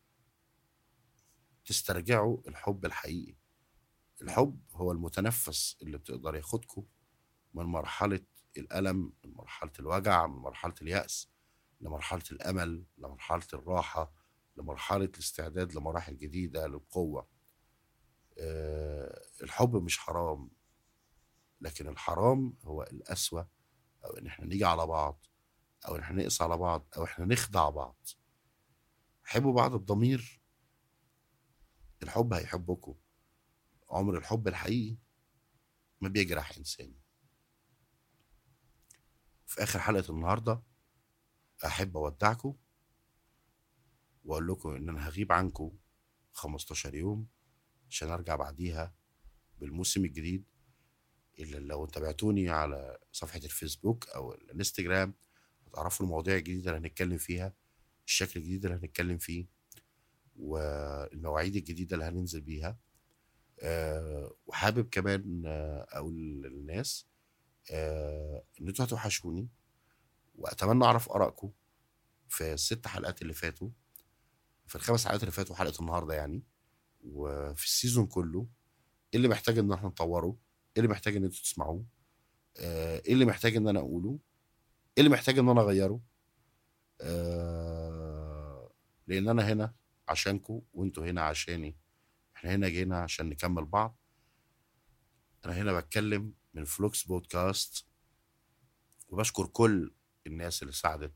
تسترجعوا 1.65 2.49
الحب 2.49 2.85
الحقيقي. 2.85 3.37
الحب 4.23 4.61
هو 4.73 4.93
المتنفس 4.93 5.77
اللي 5.83 5.99
بتقدر 5.99 6.35
ياخدكم 6.35 6.87
من 7.55 7.65
مرحلة 7.65 8.21
الألم 8.57 9.13
من 9.25 9.33
مرحلة 9.35 9.73
الوجع 9.81 10.27
من 10.27 10.37
مرحلة 10.37 10.75
اليأس 10.83 11.31
لمرحلة 11.81 12.23
الأمل 12.33 12.85
لمرحلة 12.99 13.47
الراحة 13.55 14.13
لمرحلة 14.57 15.05
الاستعداد 15.05 15.75
لمراحل 15.75 16.17
جديدة 16.19 16.67
للقوة. 16.67 17.29
آه، 18.39 19.23
الحب 19.43 19.77
مش 19.77 19.99
حرام. 19.99 20.51
لكن 21.61 21.89
الحرام 21.89 22.57
هو 22.63 22.83
القسوة 22.83 23.49
أو 24.05 24.11
إن 24.11 24.27
إحنا 24.27 24.47
نيجي 24.47 24.65
على 24.65 24.87
بعض 24.87 25.27
أو 25.89 25.97
إن 25.97 26.01
إحنا 26.01 26.23
نقسى 26.23 26.45
على 26.45 26.57
بعض 26.57 26.89
أو 26.97 27.05
إحنا 27.05 27.25
نخدع 27.25 27.69
بعض. 27.71 28.07
حبوا 29.25 29.53
بعض 29.55 29.77
بضمير. 29.77 30.43
الحب 32.03 32.33
هيحبكم. 32.33 32.95
عمر 33.91 34.19
الحب 34.19 34.49
الحقيقي 34.49 34.97
ما 36.01 36.09
بيجرح 36.09 36.57
إنسان. 36.57 36.95
في 39.47 39.63
آخر 39.63 39.79
حلقة 39.79 40.11
النهارده 40.13 40.63
أحب 41.67 41.97
أودعكم 41.97 42.57
وأقول 44.25 44.49
لكم 44.49 44.69
إن 44.75 44.89
أنا 44.89 45.09
هغيب 45.09 45.33
عنكم 45.33 45.79
15 46.33 46.95
يوم 46.95 47.29
عشان 47.91 48.09
أرجع 48.11 48.37
بعديها 48.37 48.95
بالموسم 49.59 50.05
الجديد. 50.05 50.45
اللي 51.39 51.59
لو 51.59 51.87
تابعتوني 51.87 52.49
على 52.51 52.99
صفحة 53.13 53.39
الفيسبوك 53.45 54.09
أو 54.09 54.33
الإنستجرام 54.35 55.15
هتعرفوا 55.67 56.07
المواضيع 56.07 56.37
الجديدة 56.37 56.71
اللي 56.77 56.89
هنتكلم 56.89 57.17
فيها 57.19 57.55
الشكل 58.07 58.41
الجديد 58.41 58.65
اللي 58.67 58.77
هنتكلم 58.77 59.19
فيه 59.19 59.47
والمواعيد 60.37 61.57
الجديدة 61.57 61.95
اللي 61.95 62.05
هننزل 62.05 62.41
بيها. 62.41 62.79
أه 63.61 64.35
وحابب 64.47 64.89
كمان 64.91 65.43
آه، 65.47 65.87
أقول 65.91 66.15
للناس 66.43 67.07
أه 67.71 68.43
إن 68.61 68.69
أنتوا 68.69 68.85
هتوحشوني 68.85 69.49
وأتمنى 70.35 70.85
أعرف 70.85 71.11
آرائكم 71.11 71.51
في 72.29 72.53
الست 72.55 72.87
حلقات 72.87 73.23
اللي 73.23 73.33
فاتوا 73.33 73.71
في 74.67 74.77
الخمس 74.77 75.05
حلقات 75.05 75.21
اللي 75.21 75.33
فاتوا 75.33 75.57
حلقة 75.57 75.81
النهارده 75.81 76.15
يعني 76.15 76.43
وفي 77.05 77.65
السيزون 77.65 78.07
كله 78.07 78.47
إيه 79.15 79.17
اللي 79.19 79.29
محتاج 79.29 79.59
إن 79.59 79.73
إحنا 79.73 79.89
نطوره؟ 79.89 80.37
إيه 80.77 80.83
اللي 80.83 80.89
محتاج 80.89 81.17
إن 81.17 81.25
أنتوا 81.25 81.41
تسمعوه؟ 81.43 81.85
آه، 82.57 83.03
إيه 83.07 83.13
اللي 83.13 83.25
محتاج 83.25 83.57
إن 83.57 83.69
أنا 83.69 83.79
أقوله؟ 83.79 84.19
إيه 84.99 85.05
اللي 85.05 85.11
محتاج 85.11 85.39
إن 85.39 85.49
أنا 85.49 85.61
أغيره؟ 85.61 86.01
آه، 87.01 88.73
لأن 89.07 89.29
أنا 89.29 89.53
هنا 89.53 89.75
عشانكم 90.09 90.61
وأنتوا 90.73 91.07
هنا 91.07 91.23
عشاني. 91.23 91.77
إحنا 92.37 92.55
هنا 92.55 92.69
جينا 92.69 92.99
عشان 93.01 93.29
نكمل 93.29 93.65
بعض. 93.65 93.99
أنا 95.45 95.55
هنا 95.55 95.81
بتكلم 95.81 96.35
من 96.55 96.65
فلوكس 96.65 97.05
بودكاست. 97.05 97.87
وبشكر 99.09 99.47
كل 99.47 99.95
الناس 100.27 100.63
اللي 100.63 100.73
ساعدت 100.73 101.15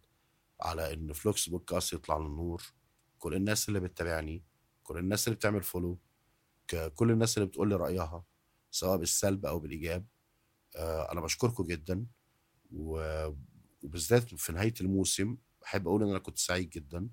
على 0.60 0.92
إن 0.92 1.12
فلوكس 1.12 1.48
بودكاست 1.48 1.92
يطلع 1.92 2.18
للنور. 2.18 2.62
كل 3.18 3.34
الناس 3.34 3.68
اللي 3.68 3.80
بتتابعني. 3.80 4.44
كل 4.82 4.98
الناس 4.98 5.28
اللي 5.28 5.36
بتعمل 5.36 5.62
follow 5.62 5.98
كل 6.94 7.10
الناس 7.10 7.38
اللي 7.38 7.48
بتقول 7.48 7.68
لي 7.68 7.76
رأيها. 7.76 8.24
سواء 8.72 8.96
بالسلب 8.96 9.46
أو 9.46 9.58
بالإيجاب. 9.58 10.06
آه، 10.76 11.12
أنا 11.12 11.20
بشكركم 11.20 11.64
جدا 11.64 12.06
وبالذات 12.72 14.34
في 14.34 14.52
نهاية 14.52 14.74
الموسم 14.80 15.36
بحب 15.62 15.88
أقول 15.88 16.02
إن 16.02 16.08
أنا 16.08 16.18
كنت 16.18 16.38
سعيد 16.38 16.70
جدا 16.70 17.08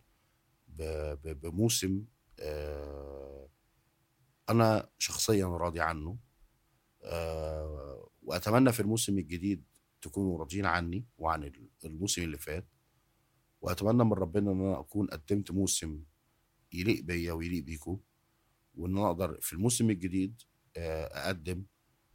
بموسم 1.23 2.05
آه، 2.39 3.49
أنا 4.49 4.89
شخصيا 4.97 5.45
راضي 5.45 5.79
عنه. 5.81 6.17
آه، 7.03 8.09
وأتمنى 8.21 8.71
في 8.71 8.79
الموسم 8.79 9.17
الجديد 9.17 9.63
تكونوا 10.01 10.39
راضيين 10.39 10.65
عني 10.65 11.05
وعن 11.17 11.51
الموسم 11.85 12.21
اللي 12.21 12.37
فات. 12.37 12.67
وأتمنى 13.61 14.03
من 14.03 14.13
ربنا 14.13 14.51
إن 14.51 14.61
أنا 14.61 14.79
أكون 14.79 15.07
قدمت 15.07 15.51
موسم 15.51 16.03
يليق 16.73 17.03
بيا 17.03 17.33
ويليق 17.33 17.63
بيكم 17.63 17.99
وإن 18.75 18.97
أنا 18.97 19.07
أقدر 19.07 19.39
في 19.41 19.53
الموسم 19.53 19.89
الجديد 19.89 20.41
أقدم 21.11 21.63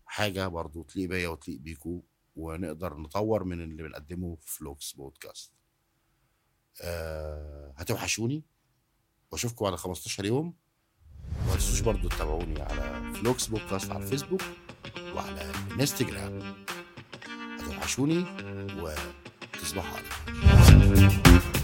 حاجة 0.06 0.48
برضو 0.48 0.82
تليق 0.82 1.08
بيا 1.08 1.28
وتليق 1.28 1.60
بيكم 1.60 2.02
ونقدر 2.36 2.96
نطور 2.96 3.44
من 3.44 3.60
اللي 3.60 3.82
بنقدمه 3.82 4.36
في 4.40 4.56
فلوكس 4.56 4.92
بودكاست. 4.92 5.52
أه 6.82 7.74
هتوحشوني. 7.76 8.44
وأشوفكم 9.30 9.64
بعد 9.64 9.74
15 9.74 10.24
يوم. 10.24 10.54
ما 11.46 11.54
تنسوش 11.54 11.80
برضو 11.80 12.08
تتابعوني 12.08 12.62
على 12.62 13.14
فلوكس 13.14 13.46
بودكاست 13.46 13.90
على 13.90 14.04
الفيسبوك 14.04 14.42
وعلى 15.14 15.50
الانستجرام. 15.50 16.64
هتوحشوني 17.60 18.24
وتصبحوا 18.80 19.98
على 19.98 20.08
خير. 20.64 21.63